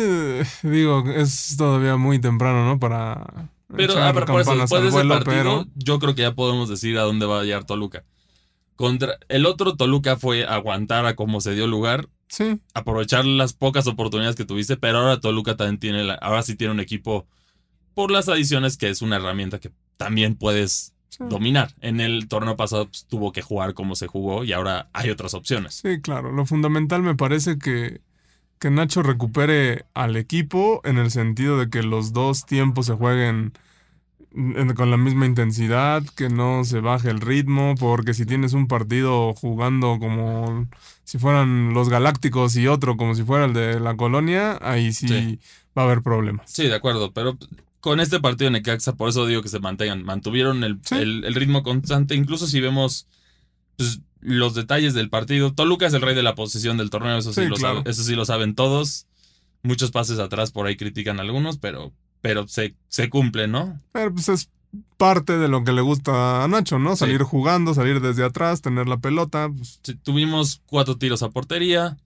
digo, 0.62 1.04
es 1.14 1.56
todavía 1.58 1.96
muy 1.96 2.18
temprano, 2.18 2.64
¿no? 2.64 2.80
Para. 2.80 3.50
Pero, 3.76 3.94
ah, 3.98 4.12
por 4.12 4.40
eso, 4.40 4.56
después 4.56 4.82
de 4.82 4.88
ese 4.88 5.04
partido, 5.06 5.66
yo 5.74 5.98
creo 5.98 6.14
que 6.14 6.22
ya 6.22 6.34
podemos 6.34 6.68
decir 6.68 6.98
a 6.98 7.02
dónde 7.02 7.26
va 7.26 7.40
a 7.40 7.44
llegar 7.44 7.64
Toluca. 7.64 8.04
Contra 8.74 9.18
el 9.28 9.44
otro 9.44 9.76
Toluca 9.76 10.16
fue 10.16 10.46
aguantar 10.46 11.04
a 11.04 11.14
cómo 11.14 11.42
se 11.42 11.54
dio 11.54 11.66
lugar. 11.66 12.08
Sí. 12.28 12.60
Aprovechar 12.72 13.26
las 13.26 13.52
pocas 13.52 13.86
oportunidades 13.86 14.36
que 14.36 14.46
tuviste, 14.46 14.78
pero 14.78 14.98
ahora 14.98 15.20
Toluca 15.20 15.56
también 15.56 15.78
tiene, 15.78 16.04
la, 16.04 16.14
ahora 16.14 16.42
sí 16.42 16.56
tiene 16.56 16.72
un 16.72 16.80
equipo 16.80 17.26
por 17.94 18.10
las 18.10 18.28
adiciones, 18.28 18.76
que 18.76 18.88
es 18.88 19.02
una 19.02 19.16
herramienta 19.16 19.58
que 19.58 19.70
también 19.96 20.34
puedes 20.36 20.94
dominar. 21.18 21.74
En 21.80 22.00
el 22.00 22.28
torneo 22.28 22.56
pasado 22.56 22.86
pues, 22.86 23.04
tuvo 23.06 23.32
que 23.32 23.42
jugar 23.42 23.74
como 23.74 23.94
se 23.94 24.06
jugó 24.06 24.44
y 24.44 24.52
ahora 24.52 24.88
hay 24.92 25.10
otras 25.10 25.34
opciones. 25.34 25.74
Sí, 25.82 26.00
claro. 26.00 26.32
Lo 26.32 26.46
fundamental 26.46 27.02
me 27.02 27.14
parece 27.14 27.58
que 27.58 28.00
que 28.60 28.70
Nacho 28.70 29.02
recupere 29.02 29.86
al 29.94 30.16
equipo 30.16 30.82
en 30.84 30.98
el 30.98 31.10
sentido 31.10 31.58
de 31.58 31.70
que 31.70 31.82
los 31.82 32.12
dos 32.12 32.44
tiempos 32.44 32.86
se 32.86 32.92
jueguen 32.92 33.54
con 34.76 34.90
la 34.90 34.96
misma 34.96 35.26
intensidad, 35.26 36.04
que 36.14 36.28
no 36.28 36.62
se 36.64 36.80
baje 36.80 37.10
el 37.10 37.20
ritmo, 37.20 37.74
porque 37.80 38.14
si 38.14 38.26
tienes 38.26 38.52
un 38.52 38.68
partido 38.68 39.32
jugando 39.32 39.98
como 39.98 40.68
si 41.04 41.18
fueran 41.18 41.72
los 41.72 41.88
Galácticos 41.88 42.54
y 42.56 42.68
otro 42.68 42.96
como 42.96 43.14
si 43.14 43.24
fuera 43.24 43.46
el 43.46 43.54
de 43.54 43.80
la 43.80 43.96
colonia, 43.96 44.58
ahí 44.60 44.92
sí, 44.92 45.40
va 45.76 45.82
a 45.82 45.84
haber 45.86 46.02
problemas. 46.02 46.48
Sí, 46.48 46.68
de 46.68 46.74
acuerdo, 46.74 47.12
pero 47.12 47.36
con 47.80 48.00
este 48.00 48.20
partido 48.20 48.48
en 48.48 48.54
Necaxa, 48.54 48.94
por 48.94 49.08
eso 49.08 49.26
digo 49.26 49.42
que 49.42 49.48
se 49.48 49.58
mantengan, 49.58 50.04
mantuvieron 50.04 50.64
el, 50.64 50.80
el, 50.92 51.34
ritmo 51.34 51.62
constante, 51.62 52.14
incluso 52.14 52.46
si 52.46 52.60
vemos 52.60 53.06
pues, 53.76 54.00
los 54.20 54.54
detalles 54.54 54.94
del 54.94 55.08
partido. 55.10 55.52
Toluca 55.54 55.86
es 55.86 55.94
el 55.94 56.02
rey 56.02 56.14
de 56.14 56.22
la 56.22 56.34
posesión 56.34 56.76
del 56.76 56.90
torneo, 56.90 57.18
eso 57.18 57.32
sí, 57.32 57.46
lo, 57.46 57.56
eso 57.84 58.02
sí 58.02 58.14
lo 58.14 58.24
saben 58.24 58.54
todos. 58.54 59.06
Muchos 59.62 59.90
pases 59.90 60.18
atrás 60.18 60.52
por 60.52 60.66
ahí 60.66 60.76
critican 60.76 61.20
algunos, 61.20 61.58
pero, 61.58 61.92
pero 62.20 62.46
se, 62.48 62.74
se 62.88 63.08
cumple, 63.10 63.48
¿no? 63.48 63.80
Pero 63.92 64.12
pues 64.12 64.28
es 64.28 64.50
parte 64.96 65.38
de 65.38 65.48
lo 65.48 65.64
que 65.64 65.72
le 65.72 65.80
gusta 65.80 66.44
a 66.44 66.48
Nacho, 66.48 66.78
¿no? 66.78 66.96
Salir 66.96 67.22
jugando, 67.22 67.74
salir 67.74 68.00
desde 68.00 68.24
atrás, 68.24 68.62
tener 68.62 68.88
la 68.88 68.98
pelota. 68.98 69.50
Pues. 69.54 69.80
tuvimos 70.02 70.62
cuatro 70.66 70.96
tiros 70.96 71.22
a 71.22 71.30
portería, 71.30 71.96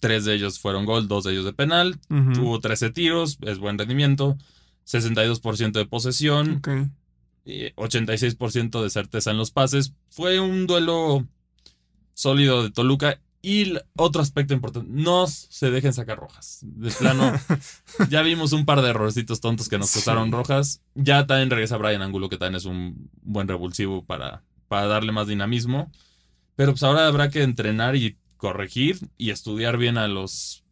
tres 0.00 0.24
de 0.24 0.34
ellos 0.34 0.58
fueron 0.58 0.84
gol, 0.84 1.08
dos 1.08 1.24
de 1.24 1.32
ellos 1.32 1.44
de 1.44 1.52
penal. 1.52 1.98
Tuvo 2.34 2.60
13 2.60 2.90
tiros, 2.90 3.38
es 3.42 3.58
buen 3.58 3.78
rendimiento, 3.78 4.36
62% 4.86 5.72
de 5.72 5.86
posesión. 5.86 6.62
86% 7.44 8.82
de 8.82 8.90
certeza 8.90 9.30
en 9.30 9.38
los 9.38 9.50
pases. 9.50 9.92
Fue 10.08 10.40
un 10.40 10.66
duelo 10.66 11.26
sólido 12.14 12.62
de 12.62 12.70
Toluca. 12.70 13.20
Y 13.42 13.74
otro 13.96 14.22
aspecto 14.22 14.54
importante, 14.54 14.88
no 14.90 15.28
se 15.28 15.70
dejen 15.70 15.92
sacar 15.92 16.18
rojas. 16.18 16.58
De 16.62 16.90
plano, 16.90 17.32
ya 18.10 18.22
vimos 18.22 18.52
un 18.52 18.64
par 18.64 18.82
de 18.82 18.90
errorcitos 18.90 19.40
tontos 19.40 19.68
que 19.68 19.78
nos 19.78 19.92
costaron 19.92 20.32
rojas. 20.32 20.80
Ya 20.96 21.28
también 21.28 21.50
regresa 21.50 21.76
Brian 21.76 22.02
Angulo, 22.02 22.28
que 22.28 22.38
también 22.38 22.56
es 22.56 22.64
un 22.64 23.08
buen 23.22 23.46
revulsivo 23.46 24.04
para, 24.04 24.42
para 24.66 24.86
darle 24.86 25.12
más 25.12 25.28
dinamismo. 25.28 25.92
Pero 26.56 26.72
pues 26.72 26.82
ahora 26.82 27.06
habrá 27.06 27.30
que 27.30 27.44
entrenar 27.44 27.94
y 27.94 28.16
corregir 28.36 28.98
y 29.16 29.30
estudiar 29.30 29.76
bien 29.76 29.96
a 29.96 30.08
los, 30.08 30.64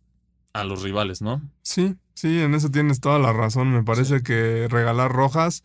a 0.53 0.65
los 0.65 0.83
rivales, 0.83 1.23
¿no? 1.23 1.49
Sí, 1.63 1.95
sí, 2.15 2.41
en 2.41 2.55
eso 2.55 2.71
tienes 2.71 3.01
toda 3.01 3.19
la 3.19 3.33
razón. 3.33 3.73
Me 3.73 3.83
parece 3.83 4.23
que 4.23 4.67
regalar 4.69 5.13
rojas 5.13 5.63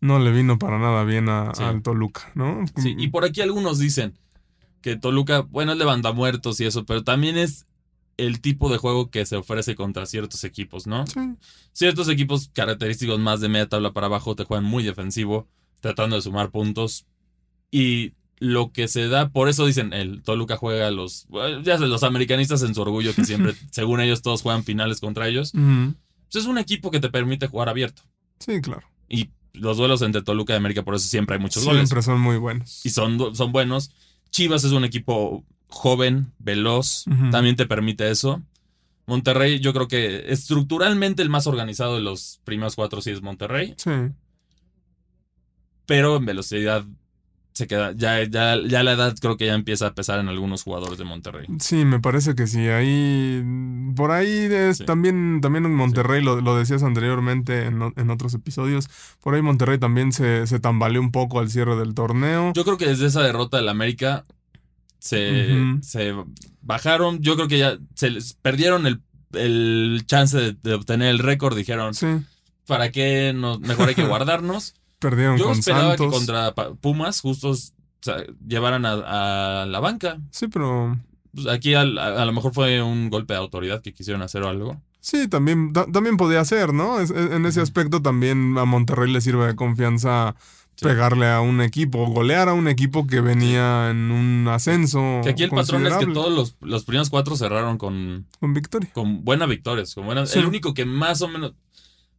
no 0.00 0.18
le 0.18 0.32
vino 0.32 0.58
para 0.58 0.78
nada 0.78 1.04
bien 1.04 1.28
a, 1.28 1.50
al 1.50 1.82
Toluca, 1.82 2.32
¿no? 2.34 2.64
Sí, 2.76 2.94
y 2.98 3.08
por 3.08 3.24
aquí 3.24 3.40
algunos 3.40 3.78
dicen 3.78 4.18
que 4.80 4.96
Toluca, 4.96 5.40
bueno, 5.42 5.72
es 5.72 5.78
de 5.78 6.12
muertos 6.12 6.60
y 6.60 6.64
eso, 6.66 6.84
pero 6.84 7.04
también 7.04 7.38
es 7.38 7.66
el 8.16 8.40
tipo 8.40 8.68
de 8.68 8.78
juego 8.78 9.10
que 9.10 9.24
se 9.24 9.36
ofrece 9.36 9.76
contra 9.76 10.06
ciertos 10.06 10.42
equipos, 10.44 10.86
¿no? 10.86 11.06
Sí. 11.06 11.20
Ciertos 11.72 12.08
equipos 12.08 12.50
característicos 12.52 13.20
más 13.20 13.40
de 13.40 13.48
media 13.48 13.68
tabla 13.68 13.92
para 13.92 14.06
abajo 14.06 14.34
te 14.34 14.44
juegan 14.44 14.64
muy 14.64 14.82
defensivo, 14.82 15.48
tratando 15.80 16.16
de 16.16 16.22
sumar 16.22 16.50
puntos. 16.50 17.06
Y 17.70 18.14
lo 18.42 18.72
que 18.72 18.88
se 18.88 19.06
da, 19.06 19.28
por 19.28 19.48
eso 19.48 19.64
dicen, 19.64 19.92
el 19.92 20.20
Toluca 20.24 20.56
juega 20.56 20.88
a 20.88 20.90
los, 20.90 21.28
ya 21.62 21.78
sé, 21.78 21.86
los 21.86 22.02
americanistas 22.02 22.62
en 22.62 22.74
su 22.74 22.82
orgullo, 22.82 23.14
que 23.14 23.24
siempre, 23.24 23.54
según 23.70 24.00
ellos, 24.00 24.20
todos 24.20 24.42
juegan 24.42 24.64
finales 24.64 24.98
contra 24.98 25.28
ellos. 25.28 25.52
Pues 25.52 26.42
es 26.42 26.46
un 26.46 26.58
equipo 26.58 26.90
que 26.90 26.98
te 26.98 27.08
permite 27.08 27.46
jugar 27.46 27.68
abierto. 27.68 28.02
Sí, 28.40 28.60
claro. 28.60 28.82
Y 29.08 29.30
los 29.52 29.76
duelos 29.76 30.02
entre 30.02 30.22
Toluca 30.22 30.54
y 30.54 30.56
América, 30.56 30.82
por 30.82 30.96
eso 30.96 31.06
siempre 31.06 31.36
hay 31.36 31.40
muchos 31.40 31.64
goles. 31.64 31.88
Siempre 31.88 32.02
son 32.02 32.20
muy 32.20 32.36
buenos. 32.36 32.84
Y 32.84 32.90
son, 32.90 33.36
son 33.36 33.52
buenos. 33.52 33.92
Chivas 34.30 34.64
es 34.64 34.72
un 34.72 34.84
equipo 34.84 35.44
joven, 35.68 36.32
veloz, 36.40 37.04
también 37.30 37.54
te 37.54 37.66
permite 37.66 38.10
eso. 38.10 38.42
Monterrey, 39.06 39.60
yo 39.60 39.72
creo 39.72 39.86
que 39.86 40.32
estructuralmente 40.32 41.22
el 41.22 41.30
más 41.30 41.46
organizado 41.46 41.94
de 41.94 42.02
los 42.02 42.40
primeros 42.42 42.74
cuatro 42.74 43.00
sí 43.02 43.10
es 43.10 43.22
Monterrey. 43.22 43.74
Sí. 43.76 43.90
Pero 45.86 46.16
en 46.16 46.24
velocidad 46.24 46.84
se 47.52 47.66
queda. 47.66 47.92
Ya, 47.92 48.22
ya, 48.24 48.56
ya 48.66 48.82
la 48.82 48.92
edad 48.92 49.14
creo 49.20 49.36
que 49.36 49.46
ya 49.46 49.54
empieza 49.54 49.88
a 49.88 49.94
pesar 49.94 50.18
en 50.18 50.28
algunos 50.28 50.62
jugadores 50.62 50.98
de 50.98 51.04
Monterrey. 51.04 51.46
Sí, 51.58 51.84
me 51.84 52.00
parece 52.00 52.34
que 52.34 52.46
sí. 52.46 52.68
Ahí. 52.68 53.42
Por 53.94 54.10
ahí 54.10 54.48
es 54.50 54.84
también, 54.84 55.40
también 55.40 55.66
en 55.66 55.74
Monterrey, 55.74 56.22
lo, 56.22 56.40
lo, 56.40 56.56
decías 56.56 56.82
anteriormente 56.82 57.66
en, 57.66 58.10
otros 58.10 58.34
episodios. 58.34 58.88
Por 59.20 59.34
ahí 59.34 59.42
Monterrey 59.42 59.78
también 59.78 60.12
se, 60.12 60.46
se 60.46 60.60
tambaleó 60.60 61.00
un 61.00 61.12
poco 61.12 61.40
al 61.40 61.50
cierre 61.50 61.76
del 61.76 61.94
torneo. 61.94 62.52
Yo 62.54 62.64
creo 62.64 62.78
que 62.78 62.86
desde 62.86 63.06
esa 63.06 63.22
derrota 63.22 63.58
del 63.58 63.68
América 63.68 64.24
se, 64.98 65.48
se 65.82 66.14
bajaron. 66.62 67.20
Yo 67.20 67.36
creo 67.36 67.48
que 67.48 67.58
ya 67.58 67.78
se 67.94 68.12
perdieron 68.40 68.86
el, 68.86 69.02
el 69.32 70.04
chance 70.06 70.56
de, 70.62 70.74
obtener 70.74 71.08
el 71.08 71.18
récord. 71.18 71.56
Dijeron. 71.56 71.92
¿Para 72.66 72.92
qué? 72.92 73.32
No, 73.34 73.58
mejor 73.58 73.88
hay 73.88 73.94
que 73.94 74.06
guardarnos. 74.06 74.74
Perdieron 75.02 75.36
Yo 75.36 75.50
esperaba 75.50 75.96
que 75.96 76.06
contra 76.06 76.54
Pumas 76.80 77.20
justos 77.20 77.74
llevaran 78.46 78.86
a, 78.86 79.66
la 79.66 79.80
banca. 79.80 80.18
Sí, 80.30 80.46
pero. 80.46 80.96
Pues 81.34 81.48
aquí 81.48 81.74
a, 81.74 81.84
lo 81.84 82.32
mejor 82.32 82.54
fue 82.54 82.80
un 82.80 83.10
golpe 83.10 83.34
de 83.34 83.40
autoridad 83.40 83.82
que 83.82 83.92
quisieron 83.92 84.22
hacer 84.22 84.42
o 84.42 84.48
algo. 84.48 84.80
Sí, 85.00 85.26
también, 85.26 85.72
también 85.72 86.16
podía 86.16 86.44
ser, 86.44 86.72
¿no? 86.72 87.00
en 87.00 87.46
ese 87.46 87.60
aspecto 87.60 88.00
también 88.00 88.56
a 88.56 88.64
Monterrey 88.64 89.12
le 89.12 89.20
sirve 89.20 89.48
de 89.48 89.56
confianza 89.56 90.36
pegarle 90.80 91.30
a 91.30 91.40
un 91.40 91.60
equipo, 91.60 92.06
golear 92.06 92.48
a 92.48 92.54
un 92.54 92.68
equipo 92.68 93.06
que 93.06 93.20
venía 93.20 93.90
en 93.90 94.10
un 94.10 94.48
ascenso. 94.48 95.20
Que 95.22 95.30
aquí 95.30 95.42
el 95.44 95.50
patrón 95.50 95.86
es 95.86 95.96
que 95.96 96.06
todos 96.06 96.56
los, 96.60 96.84
primeros 96.84 97.10
cuatro 97.10 97.36
cerraron 97.36 97.78
con. 97.78 98.26
Con 98.40 98.54
victoria. 98.54 98.90
Con 98.92 99.24
buenas 99.24 99.48
victorias. 99.48 99.94
Con 99.94 100.06
buenas, 100.06 100.34
El 100.36 100.46
único 100.46 100.74
que 100.74 100.84
más 100.84 101.22
o 101.22 101.28
menos. 101.28 101.54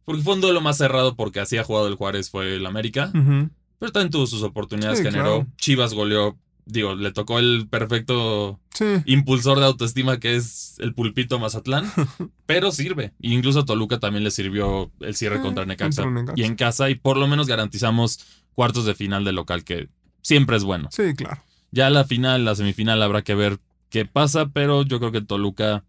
Porque 0.04 0.22
fue 0.22 0.34
un 0.34 0.40
duelo 0.40 0.60
más 0.60 0.76
cerrado 0.76 1.16
porque 1.16 1.40
así 1.40 1.56
ha 1.56 1.64
jugado 1.64 1.88
el 1.88 1.94
Juárez 1.94 2.30
fue 2.30 2.56
el 2.56 2.66
América. 2.66 3.10
Pero 3.78 3.92
también 3.92 4.10
tuvo 4.10 4.26
sus 4.26 4.42
oportunidades, 4.42 5.00
generó. 5.02 5.46
Chivas 5.56 5.94
goleó. 5.94 6.38
Digo, 6.66 6.94
le 6.94 7.12
tocó 7.12 7.38
el 7.38 7.68
perfecto 7.68 8.58
impulsor 9.04 9.58
de 9.58 9.66
autoestima 9.66 10.18
que 10.18 10.36
es 10.36 10.76
el 10.78 10.94
pulpito 10.94 11.38
Mazatlán. 11.38 11.90
pero 12.46 12.72
sirve. 12.72 13.12
incluso 13.20 13.64
Toluca 13.64 13.98
también 13.98 14.24
le 14.24 14.30
sirvió 14.30 14.90
el 15.00 15.14
cierre 15.14 15.40
contra 15.40 15.66
Necaxa. 15.66 16.04
Y 16.36 16.44
en 16.44 16.56
casa. 16.56 16.90
Y 16.90 16.94
por 16.94 17.16
lo 17.16 17.26
menos 17.28 17.46
garantizamos 17.46 18.20
cuartos 18.54 18.86
de 18.86 18.94
final 18.94 19.24
de 19.24 19.32
local, 19.32 19.64
que 19.64 19.88
siempre 20.22 20.56
es 20.56 20.64
bueno. 20.64 20.88
Sí, 20.90 21.14
claro. 21.14 21.42
Ya 21.70 21.90
la 21.90 22.04
final, 22.04 22.44
la 22.44 22.54
semifinal, 22.54 23.02
habrá 23.02 23.22
que 23.22 23.34
ver 23.34 23.58
qué 23.90 24.06
pasa, 24.06 24.48
pero 24.48 24.82
yo 24.82 25.00
creo 25.00 25.12
que 25.12 25.20
Toluca 25.20 25.84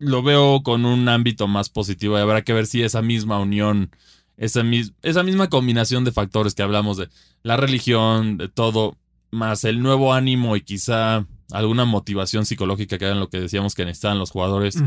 lo 0.00 0.22
veo 0.22 0.62
con 0.62 0.86
un 0.86 1.08
ámbito 1.08 1.46
más 1.46 1.68
positivo 1.68 2.18
y 2.18 2.20
habrá 2.20 2.42
que 2.42 2.54
ver 2.54 2.66
si 2.66 2.82
esa 2.82 3.02
misma 3.02 3.38
unión, 3.38 3.90
esa, 4.38 4.62
esa 5.02 5.22
misma 5.22 5.48
combinación 5.48 6.04
de 6.04 6.10
factores 6.10 6.54
que 6.54 6.62
hablamos 6.62 6.96
de 6.96 7.08
la 7.42 7.56
religión, 7.56 8.38
de 8.38 8.48
todo, 8.48 8.96
más 9.30 9.62
el 9.64 9.82
nuevo 9.82 10.12
ánimo 10.12 10.56
y 10.56 10.62
quizá 10.62 11.26
alguna 11.52 11.84
motivación 11.84 12.46
psicológica 12.46 12.96
que 12.96 13.04
hagan 13.04 13.20
lo 13.20 13.28
que 13.28 13.40
decíamos 13.40 13.74
que 13.74 13.84
necesitaban 13.84 14.18
los 14.18 14.30
jugadores. 14.30 14.82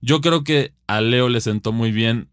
Yo 0.00 0.20
creo 0.20 0.44
que 0.44 0.72
a 0.86 1.00
Leo 1.00 1.28
le 1.28 1.40
sentó 1.40 1.72
muy 1.72 1.92
bien 1.92 2.28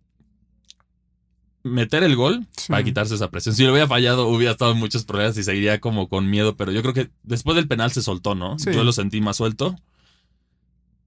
meter 1.63 2.03
el 2.03 2.15
gol 2.15 2.47
para 2.69 2.83
quitarse 2.83 3.15
esa 3.15 3.29
presión. 3.29 3.55
Si 3.55 3.63
lo 3.65 3.71
hubiera 3.71 3.87
fallado, 3.87 4.27
hubiera 4.27 4.53
estado 4.53 4.71
en 4.71 4.77
muchos 4.77 5.03
problemas 5.03 5.37
y 5.37 5.43
seguiría 5.43 5.79
como 5.81 6.07
con 6.07 6.29
miedo, 6.29 6.55
pero 6.55 6.71
yo 6.71 6.81
creo 6.81 6.93
que 6.93 7.09
después 7.23 7.55
del 7.55 7.67
penal 7.67 7.91
se 7.91 8.01
soltó, 8.01 8.35
¿no? 8.35 8.57
Yo 8.57 8.83
lo 8.83 8.93
sentí 8.93 9.19
más 9.19 9.37
suelto. 9.37 9.75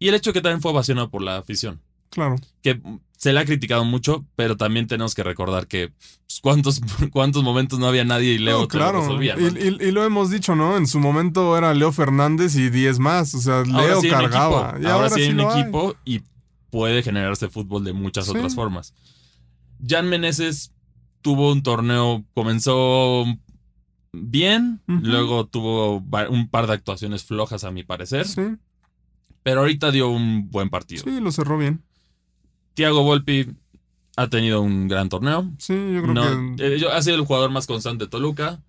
Y 0.04 0.08
el 0.08 0.16
hecho 0.16 0.34
que 0.34 0.42
también 0.42 0.60
fue 0.60 0.70
ovacionado 0.70 1.08
por 1.08 1.22
la 1.22 1.38
afición. 1.38 1.80
Claro. 2.10 2.36
Que 2.60 2.78
se 3.16 3.32
le 3.32 3.40
ha 3.40 3.46
criticado 3.46 3.86
mucho, 3.86 4.26
pero 4.36 4.58
también 4.58 4.86
tenemos 4.86 5.14
que 5.14 5.22
recordar 5.22 5.66
que 5.66 5.92
pues, 6.26 6.40
cuántos, 6.42 6.82
cuántos 7.10 7.42
momentos 7.42 7.78
no 7.78 7.86
había 7.86 8.04
nadie 8.04 8.34
y 8.34 8.38
Leo 8.38 8.68
claro. 8.68 8.98
lo 8.98 9.00
resolvía. 9.00 9.34
Y, 9.38 9.92
lo 9.92 10.04
hemos 10.04 10.28
dicho, 10.28 10.54
¿no? 10.54 10.76
En 10.76 10.86
su 10.86 11.00
momento 11.00 11.56
era 11.56 11.72
Leo 11.72 11.90
Fernández 11.90 12.54
y 12.56 12.68
10 12.68 12.98
más. 12.98 13.34
O 13.34 13.40
sea, 13.40 13.62
Leo 13.62 14.02
cargaba. 14.10 14.76
Y 14.78 14.84
ahora, 14.84 15.08
sí 15.08 15.22
hay 15.22 15.30
un 15.30 15.40
equipo 15.40 15.96
y 16.04 16.20
puede 16.68 17.02
generarse 17.02 17.48
fútbol 17.48 17.82
de 17.82 17.94
muchas 17.94 18.28
otras 18.28 18.54
formas. 18.54 18.92
Jan 19.88 20.06
Meneses 20.10 20.74
tuvo 21.22 21.50
un 21.50 21.62
torneo, 21.62 22.26
comenzó 22.34 23.24
bien, 24.12 24.82
luego 24.86 25.46
tuvo 25.46 26.04
un 26.28 26.48
par 26.50 26.66
de 26.66 26.74
actuaciones 26.74 27.24
flojas 27.24 27.64
a 27.64 27.70
mi 27.70 27.84
parecer. 27.84 28.28
Sí. 28.28 28.42
Pero 29.44 29.60
ahorita 29.60 29.92
dio 29.92 30.08
un 30.08 30.50
buen 30.50 30.70
partido. 30.70 31.04
Sí, 31.04 31.20
lo 31.20 31.30
cerró 31.30 31.56
bien. 31.58 31.84
Tiago 32.72 33.02
Volpi 33.04 33.46
ha 34.16 34.28
tenido 34.28 34.62
un 34.62 34.88
gran 34.88 35.08
torneo. 35.08 35.52
Sí, 35.58 35.74
yo 35.74 36.02
creo 36.02 36.56
que. 36.56 36.76
Eh, 36.76 36.86
ha 36.90 37.02
sido 37.02 37.16
el 37.16 37.26
jugador 37.26 37.50
más 37.50 37.66
constante 37.66 38.06
de 38.06 38.10
Toluca. 38.10 38.62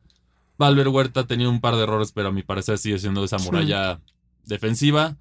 Valver 0.58 0.90
Huerta 0.90 1.22
ha 1.22 1.28
tenido 1.28 1.50
un 1.50 1.62
par 1.62 1.76
de 1.76 1.84
errores, 1.84 2.12
pero 2.12 2.28
a 2.28 2.32
mi 2.32 2.44
parecer 2.44 2.78
sigue 2.78 3.00
siendo 3.00 3.24
esa 3.24 3.38
muralla 3.40 4.02
defensiva. 4.44 5.16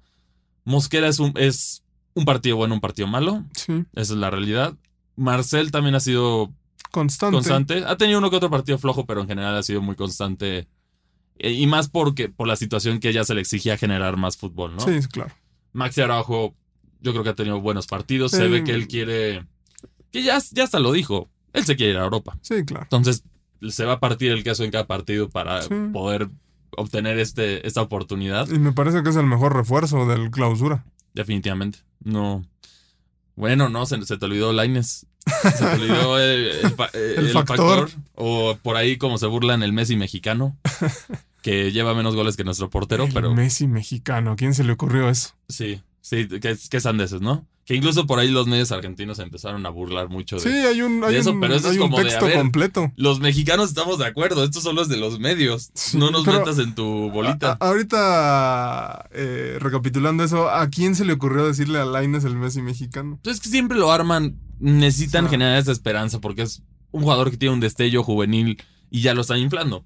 Mosquera 0.65 1.07
es 1.07 1.19
un, 1.19 1.33
es 1.35 1.83
un 2.13 2.25
partido 2.25 2.57
bueno, 2.57 2.75
un 2.75 2.81
partido 2.81 3.07
malo. 3.07 3.43
Sí. 3.53 3.85
Esa 3.93 4.13
es 4.13 4.19
la 4.19 4.29
realidad. 4.29 4.75
Marcel 5.15 5.71
también 5.71 5.95
ha 5.95 5.99
sido 6.01 6.51
constante. 6.91 7.33
constante. 7.33 7.83
Ha 7.85 7.95
tenido 7.95 8.19
uno 8.19 8.29
que 8.29 8.35
otro 8.35 8.49
partido 8.49 8.77
flojo, 8.77 9.05
pero 9.05 9.21
en 9.21 9.27
general 9.27 9.55
ha 9.55 9.63
sido 9.63 9.81
muy 9.81 9.95
constante. 9.95 10.67
Eh, 11.37 11.51
y 11.51 11.67
más 11.67 11.89
porque 11.89 12.27
por 12.29 12.47
la 12.47 12.57
situación 12.57 12.99
que 12.99 13.09
ella 13.09 13.23
se 13.23 13.35
le 13.35 13.41
exigía 13.41 13.77
generar 13.77 14.17
más 14.17 14.37
fútbol, 14.37 14.75
¿no? 14.75 14.81
Sí, 14.81 14.99
claro. 15.09 15.33
Maxi 15.75 16.01
Araujo, 16.01 16.55
yo 17.01 17.11
creo 17.11 17.23
que 17.23 17.29
ha 17.31 17.35
tenido 17.35 17.59
buenos 17.59 17.85
partidos. 17.85 18.31
Se 18.31 18.47
ve 18.47 18.63
que 18.63 18.71
él 18.71 18.87
quiere. 18.87 19.45
Que 20.11 20.23
ya, 20.23 20.39
ya 20.51 20.63
hasta 20.63 20.79
lo 20.79 20.93
dijo. 20.93 21.29
Él 21.51 21.65
se 21.65 21.75
quiere 21.75 21.91
ir 21.91 21.99
a 21.99 22.03
Europa. 22.03 22.37
Sí, 22.41 22.63
claro. 22.63 22.83
Entonces, 22.83 23.23
se 23.69 23.85
va 23.85 23.93
a 23.93 23.99
partir 23.99 24.31
el 24.31 24.43
queso 24.43 24.63
en 24.63 24.71
cada 24.71 24.87
partido 24.87 25.29
para 25.29 25.61
poder 25.91 26.29
obtener 26.77 27.19
este, 27.19 27.67
esta 27.67 27.81
oportunidad. 27.81 28.49
Y 28.49 28.57
me 28.57 28.71
parece 28.71 29.03
que 29.03 29.09
es 29.09 29.17
el 29.17 29.25
mejor 29.25 29.53
refuerzo 29.53 30.07
del 30.07 30.31
clausura. 30.31 30.85
Definitivamente. 31.13 31.79
No. 32.01 32.45
Bueno, 33.35 33.67
no, 33.67 33.85
se, 33.85 33.97
te 33.97 34.25
olvidó 34.25 34.53
Laines. 34.53 35.07
Se 35.25 35.51
te 35.51 35.65
olvidó 35.65 36.19
el, 36.19 37.31
factor. 37.33 37.89
O 38.13 38.57
por 38.61 38.77
ahí, 38.77 38.97
como 38.97 39.17
se 39.17 39.27
burlan, 39.27 39.61
el 39.61 39.73
Messi 39.73 39.97
mexicano. 39.97 40.57
Que 41.45 41.71
lleva 41.71 41.93
menos 41.93 42.15
goles 42.15 42.35
que 42.35 42.43
nuestro 42.43 42.71
portero, 42.71 43.03
el 43.03 43.13
pero. 43.13 43.31
Messi 43.35 43.67
mexicano. 43.67 44.31
¿A 44.31 44.35
quién 44.35 44.55
se 44.55 44.63
le 44.63 44.71
ocurrió 44.71 45.11
eso? 45.11 45.35
Sí, 45.47 45.79
sí, 46.01 46.27
que, 46.27 46.57
que 46.71 46.79
sandeces, 46.81 47.21
¿no? 47.21 47.45
Que 47.65 47.75
incluso 47.75 48.07
por 48.07 48.17
ahí 48.17 48.31
los 48.31 48.47
medios 48.47 48.71
argentinos 48.71 49.19
empezaron 49.19 49.63
a 49.67 49.69
burlar 49.69 50.09
mucho 50.09 50.37
de, 50.37 50.41
sí, 50.41 50.49
hay 50.49 50.81
un, 50.81 51.03
hay 51.03 51.17
eso, 51.17 51.37
pero 51.39 51.53
eso 51.53 51.69
es 51.69 51.77
como 51.77 52.01
texto 52.01 52.31
completo. 52.33 52.91
Los 52.95 53.19
mexicanos 53.19 53.69
estamos 53.69 53.99
de 53.99 54.07
acuerdo, 54.07 54.43
estos 54.43 54.63
son 54.63 54.75
los 54.75 54.89
de 54.89 54.97
los 54.97 55.19
medios. 55.19 55.69
no 55.93 56.09
nos 56.09 56.25
metas 56.25 56.57
en 56.57 56.73
tu 56.73 57.11
bolita. 57.11 57.59
ahorita, 57.59 59.07
eh, 59.11 59.59
recapitulando 59.59 60.23
eso, 60.23 60.49
¿a 60.49 60.67
quién 60.71 60.95
se 60.95 61.05
le 61.05 61.13
ocurrió 61.13 61.45
decirle 61.45 61.77
a 61.77 61.85
Laines 61.85 62.23
el 62.23 62.35
Messi 62.35 62.63
mexicano? 62.63 63.19
Pues 63.21 63.35
es 63.35 63.41
que 63.43 63.49
siempre 63.49 63.77
lo 63.77 63.91
arman, 63.91 64.35
necesitan 64.59 65.29
generar 65.29 65.59
esa 65.59 65.71
esperanza 65.71 66.19
porque 66.19 66.41
es 66.41 66.63
un 66.89 67.03
jugador 67.03 67.29
que 67.29 67.37
tiene 67.37 67.53
un 67.53 67.59
destello 67.59 68.01
juvenil 68.01 68.63
y 68.89 69.01
ya 69.01 69.13
lo 69.13 69.21
están 69.21 69.37
inflando 69.37 69.85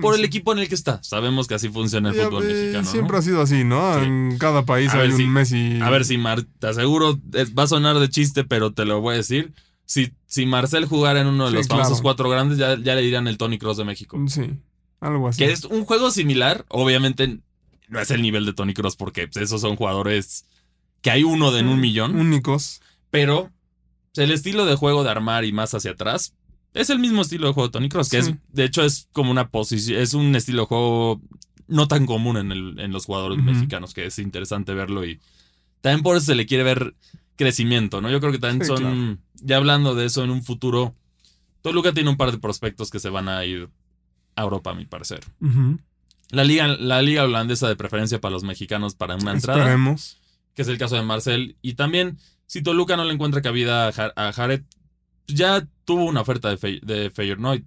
por 0.00 0.14
el 0.14 0.24
equipo 0.24 0.52
en 0.52 0.58
el 0.58 0.68
que 0.68 0.74
está. 0.74 1.02
Sabemos 1.02 1.46
que 1.46 1.54
así 1.54 1.68
funciona 1.68 2.10
el 2.10 2.16
fútbol 2.16 2.44
mexicano. 2.44 2.88
Siempre 2.88 3.18
ha 3.18 3.22
sido 3.22 3.42
así, 3.42 3.64
¿no? 3.64 4.02
En 4.02 4.36
cada 4.38 4.64
país 4.64 4.92
hay 4.92 5.10
un 5.10 5.32
Messi. 5.32 5.80
A 5.80 5.90
ver 5.90 6.04
si 6.04 6.18
Mar, 6.18 6.42
te 6.58 6.68
aseguro, 6.68 7.18
va 7.58 7.62
a 7.62 7.66
sonar 7.66 7.98
de 7.98 8.08
chiste, 8.08 8.44
pero 8.44 8.72
te 8.72 8.84
lo 8.84 9.00
voy 9.00 9.14
a 9.14 9.16
decir. 9.18 9.52
Si, 9.84 10.12
si 10.26 10.44
Marcel 10.44 10.84
jugara 10.84 11.20
en 11.20 11.28
uno 11.28 11.46
de 11.46 11.52
los 11.52 11.66
famosos 11.66 12.02
cuatro 12.02 12.28
grandes, 12.28 12.58
ya, 12.58 12.76
le 12.76 13.00
dirían 13.00 13.26
el 13.26 13.38
Tony 13.38 13.58
Cross 13.58 13.78
de 13.78 13.84
México. 13.84 14.18
Sí, 14.28 14.50
algo 15.00 15.28
así. 15.28 15.38
Que 15.38 15.50
es 15.50 15.64
un 15.64 15.84
juego 15.84 16.10
similar, 16.10 16.66
obviamente 16.68 17.40
no 17.88 18.00
es 18.00 18.10
el 18.10 18.20
nivel 18.20 18.44
de 18.44 18.52
Tony 18.52 18.74
Cross, 18.74 18.96
porque 18.96 19.28
pues, 19.28 19.44
esos 19.44 19.62
son 19.62 19.76
jugadores 19.76 20.44
que 21.00 21.10
hay 21.10 21.24
uno 21.24 21.52
de 21.52 21.60
en 21.60 21.68
un 21.68 21.80
millón. 21.80 22.16
Únicos. 22.16 22.82
Pero 23.10 23.50
el 24.14 24.30
estilo 24.30 24.66
de 24.66 24.76
juego 24.76 25.04
de 25.04 25.10
armar 25.10 25.44
y 25.44 25.52
más 25.52 25.72
hacia 25.74 25.92
atrás, 25.92 26.34
es 26.78 26.90
el 26.90 26.98
mismo 26.98 27.22
estilo 27.22 27.48
de 27.48 27.52
juego 27.52 27.68
de 27.68 27.72
Tony 27.72 27.88
Cross, 27.88 28.08
que 28.08 28.18
es, 28.18 28.32
de 28.52 28.64
hecho, 28.64 28.84
es 28.84 29.08
como 29.12 29.30
una 29.30 29.48
posición, 29.48 30.00
es 30.00 30.14
un 30.14 30.34
estilo 30.36 30.62
de 30.62 30.66
juego 30.66 31.20
no 31.66 31.88
tan 31.88 32.06
común 32.06 32.36
en, 32.36 32.52
el, 32.52 32.78
en 32.78 32.92
los 32.92 33.06
jugadores 33.06 33.42
mexicanos, 33.42 33.94
que 33.94 34.06
es 34.06 34.18
interesante 34.18 34.74
verlo 34.74 35.04
y 35.04 35.20
también 35.80 36.02
por 36.02 36.16
eso 36.16 36.26
se 36.26 36.34
le 36.34 36.46
quiere 36.46 36.64
ver 36.64 36.94
crecimiento, 37.36 38.00
¿no? 38.00 38.10
Yo 38.10 38.20
creo 38.20 38.32
que 38.32 38.38
también 38.38 38.66
son, 38.66 39.20
ya 39.34 39.56
hablando 39.56 39.94
de 39.94 40.06
eso 40.06 40.24
en 40.24 40.30
un 40.30 40.42
futuro, 40.42 40.94
Toluca 41.62 41.92
tiene 41.92 42.10
un 42.10 42.16
par 42.16 42.30
de 42.32 42.38
prospectos 42.38 42.90
que 42.90 43.00
se 43.00 43.10
van 43.10 43.28
a 43.28 43.44
ir 43.44 43.68
a 44.36 44.42
Europa, 44.42 44.70
a 44.70 44.74
mi 44.74 44.86
parecer. 44.86 45.20
la, 46.30 46.44
liga, 46.44 46.68
la 46.68 47.02
liga 47.02 47.24
holandesa 47.24 47.68
de 47.68 47.76
preferencia 47.76 48.20
para 48.20 48.32
los 48.32 48.44
mexicanos 48.44 48.94
para 48.94 49.16
una 49.16 49.32
entrada. 49.32 49.60
Esperemos. 49.60 50.18
Que 50.54 50.62
es 50.62 50.68
el 50.68 50.78
caso 50.78 50.96
de 50.96 51.02
Marcel. 51.02 51.56
Y 51.60 51.74
también, 51.74 52.18
si 52.46 52.62
Toluca 52.62 52.96
no 52.96 53.04
le 53.04 53.14
encuentra 53.14 53.42
cabida 53.42 53.88
a 53.88 54.32
Jared, 54.32 54.62
ya 55.28 55.66
tuvo 55.84 56.04
una 56.04 56.22
oferta 56.22 56.54
de, 56.54 56.80
de 56.82 57.10
Feyenoord. 57.10 57.62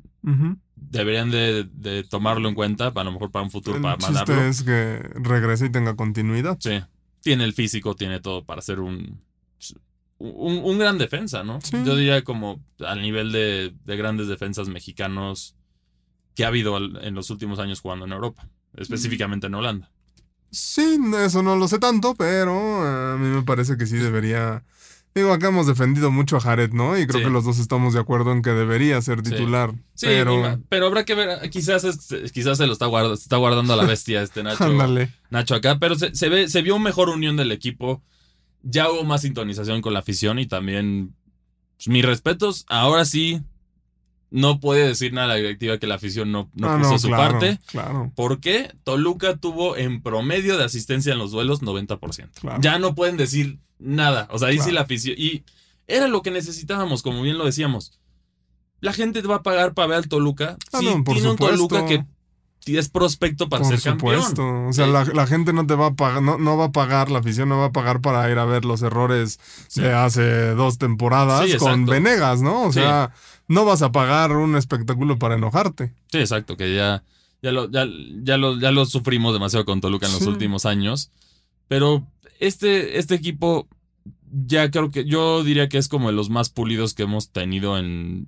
Deberían 0.75 1.31
de, 1.31 2.05
tomarlo 2.09 2.49
en 2.49 2.55
cuenta, 2.55 2.87
a 2.87 3.03
lo 3.03 3.11
mejor 3.11 3.31
para 3.31 3.43
un 3.43 3.51
futuro, 3.51 3.81
para 3.81 3.97
mandarlo. 3.97 4.41
es 4.43 4.63
que 4.63 4.97
regrese 5.15 5.67
y 5.67 5.69
tenga 5.69 5.95
continuidad. 5.95 6.57
Sí. 6.59 6.81
Tiene 7.21 7.43
el 7.43 7.53
físico, 7.53 7.95
tiene 7.95 8.19
todo 8.19 8.43
para 8.43 8.61
ser 8.61 8.79
un, 8.79 9.21
un, 10.17 10.79
gran 10.79 10.97
defensa, 10.97 11.43
¿no? 11.43 11.59
Yo 11.85 11.95
diría 11.95 12.23
como 12.23 12.63
al 12.79 13.01
nivel 13.01 13.31
de, 13.31 13.73
grandes 13.85 14.27
defensas 14.27 14.69
mexicanos 14.69 15.55
que 16.35 16.45
ha 16.45 16.47
habido 16.47 16.77
en 16.77 17.13
los 17.13 17.29
últimos 17.29 17.59
años 17.59 17.79
jugando 17.79 18.05
en 18.05 18.13
Europa, 18.13 18.47
específicamente 18.75 19.47
en 19.47 19.55
Holanda. 19.55 19.91
Sí, 20.49 20.99
eso 21.23 21.43
no 21.43 21.55
lo 21.55 21.67
sé 21.67 21.79
tanto, 21.79 22.15
pero 22.15 23.13
a 23.13 23.17
mí 23.17 23.27
me 23.27 23.43
parece 23.43 23.77
que 23.77 23.85
sí 23.85 23.97
debería 23.97 24.63
Digo, 25.13 25.33
acá 25.33 25.49
hemos 25.49 25.67
defendido 25.67 26.09
mucho 26.09 26.37
a 26.37 26.39
Jared, 26.39 26.71
¿no? 26.71 26.97
Y 26.97 27.05
creo 27.05 27.21
que 27.21 27.29
los 27.29 27.43
dos 27.43 27.59
estamos 27.59 27.93
de 27.93 27.99
acuerdo 27.99 28.31
en 28.31 28.41
que 28.41 28.51
debería 28.51 29.01
ser 29.01 29.21
titular. 29.21 29.73
Sí, 29.93 30.05
pero... 30.05 30.59
pero 30.69 30.87
habrá 30.87 31.03
que 31.03 31.15
ver, 31.15 31.49
quizás, 31.49 31.83
quizás 32.33 32.57
se 32.57 32.65
lo 32.65 32.71
está, 32.71 32.85
guardando, 32.85 33.15
está 33.15 33.35
guardando 33.35 33.73
a 33.73 33.75
la 33.75 33.83
bestia 33.83 34.21
este 34.21 34.41
Nacho, 34.43 34.69
Nacho 35.29 35.55
acá, 35.55 35.79
pero 35.79 35.95
se, 35.95 36.29
ve, 36.29 36.47
se 36.47 36.61
vio 36.61 36.79
mejor 36.79 37.09
unión 37.09 37.35
del 37.35 37.51
equipo. 37.51 38.01
Ya 38.63 38.89
hubo 38.89 39.03
más 39.03 39.21
sintonización 39.21 39.81
con 39.81 39.93
la 39.93 39.99
afición 39.99 40.39
y 40.39 40.45
también 40.45 41.13
pues, 41.75 41.89
mis 41.89 42.05
respetos. 42.05 42.65
Ahora 42.69 43.03
sí, 43.03 43.41
no 44.29 44.61
puede 44.61 44.87
decir 44.87 45.11
nada 45.11 45.27
la 45.27 45.35
directiva 45.35 45.77
que 45.77 45.87
la 45.87 45.95
afición 45.95 46.31
no, 46.31 46.49
no 46.55 46.69
ah, 46.69 46.77
puso 46.77 46.97
su 46.99 47.09
parte. 47.09 47.59
Claro. 47.65 48.13
Porque 48.15 48.73
Toluca 48.85 49.35
tuvo 49.35 49.75
en 49.75 50.01
promedio 50.01 50.57
de 50.57 50.63
asistencia 50.63 51.11
en 51.11 51.19
los 51.19 51.31
duelos 51.31 51.61
90%. 51.61 52.61
Ya 52.61 52.79
no 52.79 52.95
pueden 52.95 53.17
decir 53.17 53.59
nada. 53.81 54.27
O 54.31 54.39
sea, 54.39 54.49
ahí 54.49 54.59
sí 54.59 54.71
la 54.71 54.81
afición. 54.81 55.15
Y 55.17 55.43
era 55.87 56.07
lo 56.07 56.21
que 56.21 56.31
necesitábamos, 56.31 57.01
como 57.01 57.21
bien 57.21 57.37
lo 57.37 57.45
decíamos. 57.45 57.99
La 58.79 58.93
gente 58.93 59.21
te 59.21 59.27
va 59.27 59.37
a 59.37 59.43
pagar 59.43 59.73
para 59.73 59.87
ver 59.87 59.97
al 59.97 60.07
Toluca. 60.07 60.57
Ah, 60.73 60.79
sí, 60.79 60.87
tiene 61.05 61.29
un 61.29 61.37
Toluca 61.37 61.85
que 61.85 62.05
es 62.65 62.89
prospecto 62.89 63.49
para 63.49 63.65
ser 63.65 63.81
campeón. 63.81 64.23
O 64.67 64.73
sea, 64.73 64.87
la, 64.87 65.27
gente 65.27 65.53
no 65.53 65.65
te 65.65 65.75
va 65.75 65.87
a 65.87 65.93
pagar, 65.93 66.21
no, 66.21 66.37
no, 66.37 66.57
va 66.57 66.65
a 66.65 66.71
pagar, 66.71 67.09
la 67.09 67.19
afición 67.19 67.49
no 67.49 67.57
va 67.57 67.65
a 67.65 67.71
pagar 67.71 68.01
para 68.01 68.29
ir 68.31 68.37
a 68.37 68.45
ver 68.45 68.65
los 68.65 68.81
errores 68.81 69.39
de 69.75 69.91
hace 69.93 70.53
dos 70.53 70.77
temporadas 70.77 71.53
con 71.55 71.85
Venegas, 71.85 72.41
¿no? 72.41 72.63
O 72.63 72.71
sea, 72.71 73.13
no 73.47 73.65
vas 73.65 73.81
a 73.81 73.91
pagar 73.91 74.35
un 74.35 74.55
espectáculo 74.55 75.17
para 75.17 75.35
enojarte. 75.35 75.93
Sí, 76.11 76.19
exacto, 76.19 76.55
que 76.55 76.75
ya, 76.75 77.03
ya, 77.41 77.51
lo, 77.51 77.69
ya, 77.69 77.85
ya, 78.23 78.37
lo, 78.37 78.59
ya 78.59 78.71
lo 78.71 78.85
sufrimos 78.85 79.33
demasiado 79.33 79.65
con 79.65 79.81
Toluca 79.81 80.05
en 80.05 80.13
los 80.13 80.23
últimos 80.23 80.65
años. 80.65 81.11
Pero 81.67 82.05
este, 82.41 82.97
este 82.97 83.15
equipo 83.15 83.67
ya 84.31 84.71
creo 84.71 84.91
que 84.91 85.05
yo 85.05 85.43
diría 85.43 85.69
que 85.69 85.77
es 85.77 85.87
como 85.87 86.07
de 86.07 86.15
los 86.15 86.29
más 86.29 86.49
pulidos 86.49 86.93
que 86.93 87.03
hemos 87.03 87.31
tenido 87.31 87.77
en 87.77 88.27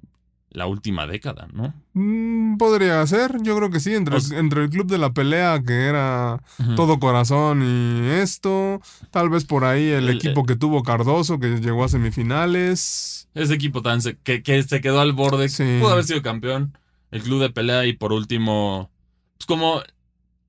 la 0.52 0.68
última 0.68 1.08
década, 1.08 1.48
¿no? 1.52 1.74
Mm, 1.94 2.58
podría 2.58 3.06
ser, 3.08 3.42
yo 3.42 3.58
creo 3.58 3.72
que 3.72 3.80
sí, 3.80 3.96
entre, 3.96 4.18
entre 4.38 4.64
el 4.64 4.70
club 4.70 4.86
de 4.86 5.00
la 5.00 5.12
pelea 5.12 5.64
que 5.66 5.86
era 5.88 6.44
todo 6.76 7.00
corazón 7.00 7.64
y 7.64 8.10
esto, 8.22 8.80
tal 9.10 9.30
vez 9.30 9.46
por 9.46 9.66
ahí 9.66 9.88
el, 9.88 10.10
equipo 10.10 10.42
eh, 10.42 10.46
que 10.50 10.56
tuvo 10.56 10.84
Cardoso 10.84 11.40
que 11.40 11.60
llegó 11.60 11.84
a 11.84 11.90
semifinales. 11.90 13.28
Ese 13.34 13.56
equipo 13.56 13.82
tan 13.82 14.00
que, 14.24 14.44
que 14.44 14.62
se 14.62 14.80
quedó 14.80 15.02
al 15.02 15.14
borde, 15.14 15.50
pudo 15.80 15.94
haber 15.94 16.04
sido 16.04 16.22
campeón, 16.22 16.78
el 17.10 17.24
club 17.24 17.42
de 17.42 17.50
pelea 17.50 17.88
y 17.88 17.94
por 17.94 18.14
último, 18.14 18.92
pues 19.38 19.48
como 19.48 19.82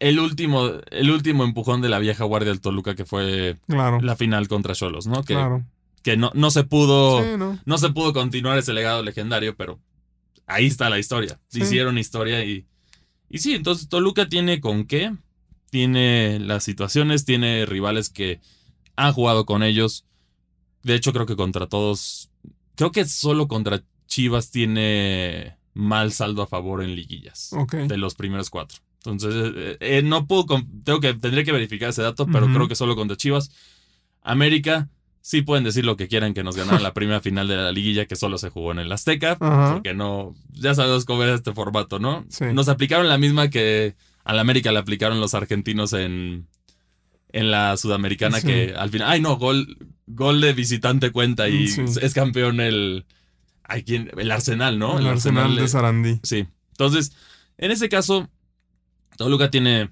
el 0.04 0.18
último, 0.18 0.70
el 0.90 1.10
último 1.10 1.44
empujón 1.44 1.80
de 1.80 1.88
la 1.88 1.98
vieja 1.98 2.24
guardia 2.24 2.50
del 2.50 2.60
Toluca 2.60 2.94
que 2.94 3.06
fue 3.06 3.58
la 3.66 4.16
final 4.16 4.48
contra 4.48 4.74
Cholos, 4.74 5.06
¿no? 5.06 5.24
Que, 5.24 5.34
que 6.02 6.18
no, 6.18 6.30
no 6.34 6.50
se 6.50 6.64
pudo. 6.64 7.38
no. 7.64 7.78
se 7.78 7.88
pudo 7.88 8.12
continuar 8.12 8.58
ese 8.58 8.74
legado 8.74 9.02
legendario, 9.02 9.56
pero 9.56 9.80
ahí 10.46 10.66
está 10.66 10.90
la 10.90 10.98
historia. 10.98 11.40
Hicieron 11.50 11.96
historia 11.96 12.44
y. 12.44 12.66
Y 13.30 13.38
sí, 13.38 13.54
entonces 13.54 13.88
Toluca 13.88 14.28
tiene 14.28 14.60
con 14.60 14.84
qué. 14.84 15.16
Tiene 15.70 16.38
las 16.38 16.64
situaciones, 16.64 17.24
tiene 17.24 17.64
rivales 17.64 18.10
que 18.10 18.40
han 18.96 19.14
jugado 19.14 19.46
con 19.46 19.62
ellos. 19.62 20.04
De 20.82 20.94
hecho, 20.94 21.14
creo 21.14 21.24
que 21.24 21.34
contra 21.34 21.66
todos. 21.66 22.30
Creo 22.74 22.92
que 22.92 23.06
solo 23.06 23.48
contra 23.48 23.82
Chivas 24.06 24.50
tiene 24.50 25.56
mal 25.72 26.12
saldo 26.12 26.42
a 26.42 26.46
favor 26.46 26.84
en 26.84 26.94
liguillas. 26.94 27.52
De 27.88 27.96
los 27.96 28.14
primeros 28.14 28.50
cuatro. 28.50 28.82
Entonces, 29.04 29.52
eh, 29.54 29.76
eh, 29.80 30.02
no 30.02 30.26
puedo, 30.26 30.46
tengo 30.84 31.00
que, 31.00 31.14
tendría 31.14 31.44
que 31.44 31.52
verificar 31.52 31.90
ese 31.90 32.02
dato, 32.02 32.26
pero 32.26 32.46
creo 32.46 32.68
que 32.68 32.74
solo 32.74 32.96
contra 32.96 33.16
Chivas. 33.16 33.50
América, 34.22 34.88
sí 35.20 35.42
pueden 35.42 35.64
decir 35.64 35.84
lo 35.84 35.96
que 35.96 36.08
quieran 36.08 36.32
que 36.32 36.42
nos 36.42 36.56
ganaron 36.56 36.82
la 36.82 36.94
primera 36.94 37.20
final 37.20 37.46
de 37.48 37.56
la 37.56 37.72
liguilla 37.72 38.06
que 38.06 38.16
solo 38.16 38.38
se 38.38 38.50
jugó 38.50 38.72
en 38.72 38.78
el 38.78 38.90
Azteca, 38.90 39.36
porque 39.36 39.94
no, 39.94 40.34
ya 40.52 40.74
sabemos 40.74 41.04
cómo 41.04 41.22
era 41.22 41.34
este 41.34 41.52
formato, 41.52 41.98
¿no? 41.98 42.24
Nos 42.52 42.68
aplicaron 42.68 43.08
la 43.08 43.18
misma 43.18 43.50
que 43.50 43.94
a 44.24 44.32
la 44.32 44.40
América 44.40 44.72
le 44.72 44.78
aplicaron 44.78 45.20
los 45.20 45.34
argentinos 45.34 45.92
en, 45.92 46.46
en 47.28 47.50
la 47.50 47.76
Sudamericana, 47.76 48.40
que 48.40 48.74
al 48.76 48.90
final, 48.90 49.10
ay 49.10 49.20
no, 49.20 49.36
gol, 49.36 49.76
gol 50.06 50.40
de 50.40 50.52
visitante 50.52 51.10
cuenta 51.10 51.48
y 51.48 51.64
es 51.64 52.14
campeón 52.14 52.60
el, 52.60 53.04
hay 53.64 53.84
el 53.88 54.30
Arsenal, 54.30 54.78
¿no? 54.78 54.98
El, 54.98 55.06
Arsenal, 55.06 55.56
de 55.56 55.68
Sarandí. 55.68 56.20
Sí. 56.22 56.46
Entonces, 56.70 57.12
en 57.58 57.70
ese 57.70 57.88
caso, 57.88 58.28
Toluca 59.16 59.50
tiene 59.50 59.90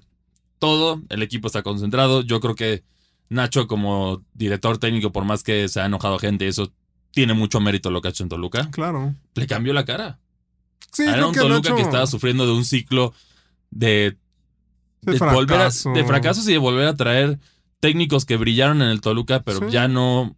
todo, 0.59 1.01
el 1.09 1.21
equipo 1.21 1.47
está 1.47 1.63
concentrado. 1.63 2.21
Yo 2.21 2.39
creo 2.39 2.55
que 2.55 2.83
Nacho, 3.29 3.67
como 3.67 4.23
director 4.33 4.77
técnico, 4.77 5.11
por 5.11 5.25
más 5.25 5.43
que 5.43 5.67
se 5.67 5.81
ha 5.81 5.85
enojado 5.85 6.19
gente, 6.19 6.47
eso 6.47 6.71
tiene 7.11 7.33
mucho 7.33 7.59
mérito 7.59 7.91
lo 7.91 8.01
que 8.01 8.07
ha 8.07 8.11
hecho 8.11 8.23
en 8.23 8.29
Toluca. 8.29 8.69
Claro. 8.71 9.15
Le 9.35 9.47
cambió 9.47 9.73
la 9.73 9.85
cara. 9.85 10.19
Sí, 10.91 11.03
Era 11.03 11.27
un 11.27 11.33
Toluca 11.33 11.75
que 11.75 11.81
estaba 11.81 12.07
sufriendo 12.07 12.45
de 12.45 12.53
un 12.53 12.65
ciclo 12.65 13.13
de, 13.71 14.17
de, 15.01 15.17
fracaso. 15.17 15.91
de 15.93 16.03
fracasos 16.03 16.47
y 16.47 16.51
de 16.51 16.57
volver 16.59 16.87
a 16.87 16.95
traer 16.95 17.39
técnicos 17.79 18.25
que 18.25 18.37
brillaron 18.37 18.81
en 18.81 18.89
el 18.89 19.01
Toluca, 19.01 19.43
pero 19.43 19.69
ya 19.69 19.87
no 19.87 20.35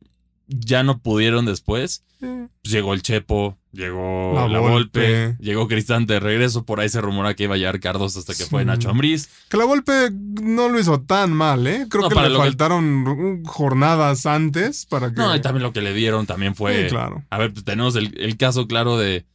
ya 0.48 0.84
no 0.84 1.00
pudieron 1.00 1.46
después. 1.46 2.04
Pues 2.20 2.50
llegó 2.74 2.94
el 2.94 3.02
Chepo, 3.02 3.58
llegó 3.72 4.34
La, 4.50 4.60
Volpe. 4.60 5.36
llegó 5.40 5.68
Cristán 5.68 6.06
de 6.06 6.20
regreso. 6.20 6.66
Por 6.66 6.80
ahí 6.80 6.90
se 6.90 7.02
rumora 7.02 7.36
que 7.36 7.44
iba 7.44 7.56
a 7.56 7.58
llegar 7.58 7.80
Cardoso 7.80 8.20
hasta 8.20 8.34
que 8.34 8.46
fue 8.46 8.66
Nacho 8.66 8.90
Ambriz. 8.90 9.30
Que 9.50 9.58
La 9.58 9.66
Volpe 9.66 10.10
no 10.12 10.70
lo 10.70 10.80
hizo 10.80 11.02
tan 11.02 11.34
mal, 11.34 11.68
¿eh? 11.68 11.86
Creo 11.90 12.10
que 12.10 12.16
le 12.16 12.36
faltaron 12.36 13.44
jornadas 13.46 14.26
antes 14.26 14.86
para 14.86 15.10
que. 15.10 15.16
No, 15.16 15.36
y 15.36 15.42
también 15.42 15.64
lo 15.64 15.74
que 15.74 15.82
le 15.82 15.94
dieron 15.94 16.26
también 16.26 16.56
fue. 16.56 16.88
claro. 16.88 17.24
A 17.30 17.38
ver, 17.38 17.54
pues 17.54 17.66
tenemos 17.66 17.96
el, 17.96 18.38
caso 18.38 18.68
claro 18.68 18.98
de 18.98 19.26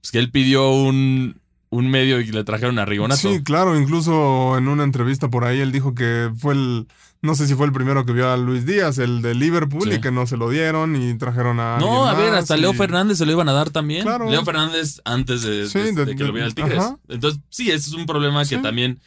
pues, 0.00 0.12
que 0.12 0.18
él 0.18 0.30
pidió 0.30 0.70
un, 0.70 1.40
un 1.74 1.90
medio 1.90 2.20
y 2.20 2.26
le 2.26 2.44
trajeron 2.44 2.78
a 2.78 2.84
Rigonato. 2.84 3.20
Sí, 3.20 3.42
claro, 3.42 3.76
incluso 3.78 4.56
en 4.56 4.68
una 4.68 4.84
entrevista 4.84 5.28
por 5.28 5.44
ahí 5.44 5.60
él 5.60 5.72
dijo 5.72 5.94
que 5.94 6.30
fue 6.38 6.54
el, 6.54 6.86
no 7.20 7.34
sé 7.34 7.48
si 7.48 7.54
fue 7.54 7.66
el 7.66 7.72
primero 7.72 8.06
que 8.06 8.12
vio 8.12 8.30
a 8.30 8.36
Luis 8.36 8.64
Díaz, 8.64 8.98
el 8.98 9.22
de 9.22 9.34
Liverpool, 9.34 9.92
y 9.92 10.00
que 10.00 10.12
no 10.12 10.26
se 10.26 10.36
lo 10.36 10.48
dieron 10.50 10.94
y 10.94 11.18
trajeron 11.18 11.58
a... 11.58 11.78
No, 11.78 12.06
a 12.06 12.14
ver, 12.14 12.32
hasta 12.32 12.56
Leo 12.56 12.74
Fernández 12.74 13.18
se 13.18 13.26
lo 13.26 13.32
iban 13.32 13.48
a 13.48 13.52
dar 13.52 13.70
también. 13.70 14.02
Claro. 14.02 14.30
Leo 14.30 14.44
Fernández 14.44 15.00
antes 15.04 15.42
de, 15.42 15.68
que 16.16 16.24
lo 16.24 16.32
viera 16.32 16.46
el 16.46 16.54
Tigres. 16.54 16.84
Entonces, 17.08 17.40
sí, 17.48 17.70
ese 17.70 17.90
es 17.90 17.94
un 17.94 18.06
problema 18.06 18.44
que 18.44 18.58
también... 18.58 19.00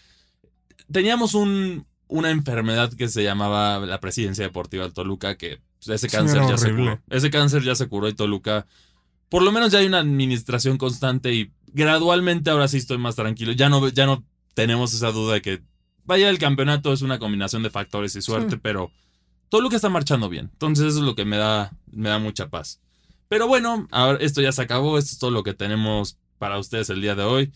Teníamos 0.92 1.36
un, 1.36 1.86
una 2.08 2.32
enfermedad 2.32 2.92
que 2.94 3.08
se 3.08 3.24
llamaba 3.24 3.80
la 3.80 4.00
presidencia 4.00 4.44
deportiva 4.44 4.84
del 4.84 4.94
Toluca, 4.94 5.36
que 5.38 5.62
pues, 5.86 6.04
ese 6.04 6.10
cáncer 6.10 6.42
ya 6.50 6.58
se 6.58 6.72
curó. 6.72 7.00
Ese 7.10 7.30
cáncer 7.30 7.64
ya 7.64 7.76
se 7.76 7.88
curó 7.88 8.10
y 8.10 8.14
Toluca... 8.14 8.68
Por 9.30 9.44
lo 9.44 9.52
menos 9.52 9.74
ya 9.74 9.80
hay 9.80 9.86
una 9.86 10.00
administración 10.00 10.78
constante 10.78 11.34
y 11.34 11.52
gradualmente 11.68 12.50
ahora 12.50 12.68
sí 12.68 12.78
estoy 12.78 12.98
más 12.98 13.16
tranquilo. 13.16 13.52
Ya 13.52 13.70
no, 13.70 13.88
ya 13.90 14.06
no 14.06 14.24
tenemos 14.54 14.94
esa 14.94 15.12
duda 15.12 15.36
de 15.36 15.42
que 15.42 15.62
vaya 16.06 16.30
el 16.30 16.40
campeonato 16.40 16.94
es 16.94 17.02
una 17.02 17.20
combinación 17.20 17.64
de 17.64 17.70
factores 17.70 18.16
y 18.16 18.22
suerte, 18.22 18.58
pero 18.58 18.92
todo 19.50 19.62
lo 19.62 19.70
que 19.70 19.76
está 19.76 19.90
marchando 19.90 20.30
bien. 20.30 20.50
Entonces 20.54 20.88
eso 20.88 21.00
es 21.00 21.06
lo 21.06 21.16
que 21.16 21.26
me 21.26 21.38
da, 21.38 21.72
me 21.92 22.10
da 22.10 22.20
mucha 22.20 22.50
paz. 22.50 22.80
Pero 23.30 23.48
bueno, 23.48 23.88
ahora 23.92 24.20
esto 24.22 24.42
ya 24.42 24.52
se 24.52 24.62
acabó. 24.62 24.98
Esto 24.98 25.12
es 25.12 25.20
todo 25.20 25.32
lo 25.32 25.44
que 25.44 25.54
tenemos 25.54 26.18
para 26.38 26.60
ustedes 26.60 26.90
el 26.90 27.02
día 27.02 27.16
de 27.16 27.24
hoy. 27.24 27.52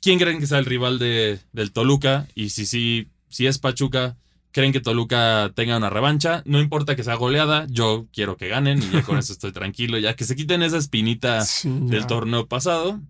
¿Quién 0.00 0.18
creen 0.18 0.38
que 0.38 0.46
sea 0.46 0.58
el 0.58 0.64
rival 0.64 0.98
de, 0.98 1.40
del 1.52 1.72
Toluca? 1.72 2.28
Y 2.34 2.50
si 2.50 2.66
sí, 2.66 3.08
si, 3.28 3.46
es 3.46 3.58
Pachuca, 3.58 4.16
¿creen 4.52 4.72
que 4.72 4.80
Toluca 4.80 5.50
tenga 5.54 5.76
una 5.76 5.90
revancha? 5.90 6.42
No 6.44 6.60
importa 6.60 6.94
que 6.94 7.02
sea 7.02 7.16
goleada, 7.16 7.66
yo 7.68 8.06
quiero 8.12 8.36
que 8.36 8.48
ganen 8.48 8.80
y 8.80 8.90
ya 8.90 9.02
con 9.02 9.18
eso 9.18 9.32
estoy 9.32 9.50
tranquilo, 9.50 9.98
ya 9.98 10.14
que 10.14 10.24
se 10.24 10.36
quiten 10.36 10.62
esa 10.62 10.78
espinita 10.78 11.44
del 11.64 12.06
torneo 12.06 12.46
pasado. 12.46 13.00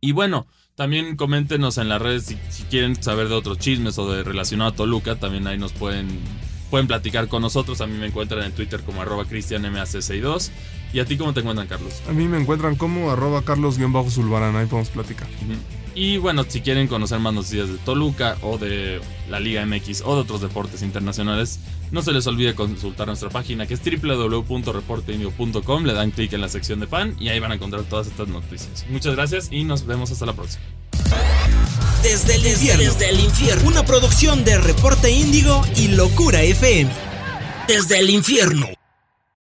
Y 0.00 0.12
bueno, 0.12 0.46
también 0.74 1.16
coméntenos 1.16 1.78
en 1.78 1.88
las 1.88 2.00
redes 2.00 2.36
si, 2.48 2.62
quieren 2.64 3.02
saber 3.02 3.28
de 3.28 3.34
otros 3.34 3.58
chismes 3.58 3.98
o 3.98 4.12
de 4.12 4.22
relacionado 4.22 4.70
a 4.70 4.74
Toluca, 4.74 5.16
también 5.16 5.46
ahí 5.46 5.58
nos 5.58 5.72
pueden, 5.72 6.08
pueden 6.70 6.86
platicar 6.86 7.28
con 7.28 7.42
nosotros. 7.42 7.80
A 7.80 7.86
mí 7.86 7.96
me 7.98 8.06
encuentran 8.06 8.44
en 8.44 8.52
Twitter 8.52 8.82
como 8.82 9.02
arroba 9.02 9.24
cristianmac62. 9.24 10.50
¿Y 10.92 11.00
a 11.00 11.04
ti 11.04 11.16
cómo 11.16 11.34
te 11.34 11.40
encuentran, 11.40 11.68
Carlos? 11.68 12.02
A 12.08 12.12
mí 12.12 12.28
me 12.28 12.38
encuentran 12.38 12.76
como 12.76 13.10
arroba 13.10 13.42
carlos-zulbarán, 13.42 14.56
ahí 14.56 14.66
podemos 14.66 14.90
platicar. 14.90 15.28
Y 15.96 16.18
bueno, 16.18 16.44
si 16.46 16.60
quieren 16.60 16.86
conocer 16.88 17.18
más 17.20 17.32
noticias 17.32 17.68
de 17.68 17.78
Toluca 17.78 18.36
o 18.42 18.58
de 18.58 19.00
la 19.30 19.40
Liga 19.40 19.64
MX 19.64 20.02
o 20.04 20.14
de 20.14 20.20
otros 20.20 20.42
deportes 20.42 20.82
internacionales, 20.82 21.58
no 21.90 22.02
se 22.02 22.12
les 22.12 22.26
olvide 22.26 22.54
consultar 22.54 23.06
nuestra 23.06 23.30
página 23.30 23.66
que 23.66 23.72
es 23.72 23.80
www.reporteindio.com. 23.82 25.84
Le 25.84 25.94
dan 25.94 26.10
clic 26.10 26.34
en 26.34 26.42
la 26.42 26.50
sección 26.50 26.80
de 26.80 26.86
fan 26.86 27.16
y 27.18 27.30
ahí 27.30 27.40
van 27.40 27.52
a 27.52 27.54
encontrar 27.54 27.84
todas 27.84 28.08
estas 28.08 28.28
noticias. 28.28 28.84
Muchas 28.90 29.16
gracias 29.16 29.48
y 29.50 29.64
nos 29.64 29.86
vemos 29.86 30.10
hasta 30.10 30.26
la 30.26 30.34
próxima. 30.34 30.62
Desde 32.02 32.34
el 32.34 32.46
infierno, 32.46 32.84
desde 32.84 33.08
el 33.08 33.20
infierno, 33.20 33.66
una 33.66 33.86
producción 33.86 34.44
de 34.44 34.58
Reporte 34.58 35.10
Índigo 35.10 35.62
y 35.76 35.88
Locura 35.88 36.42
FM. 36.42 36.92
Desde 37.68 38.00
el 38.00 38.10
infierno. 38.10 38.66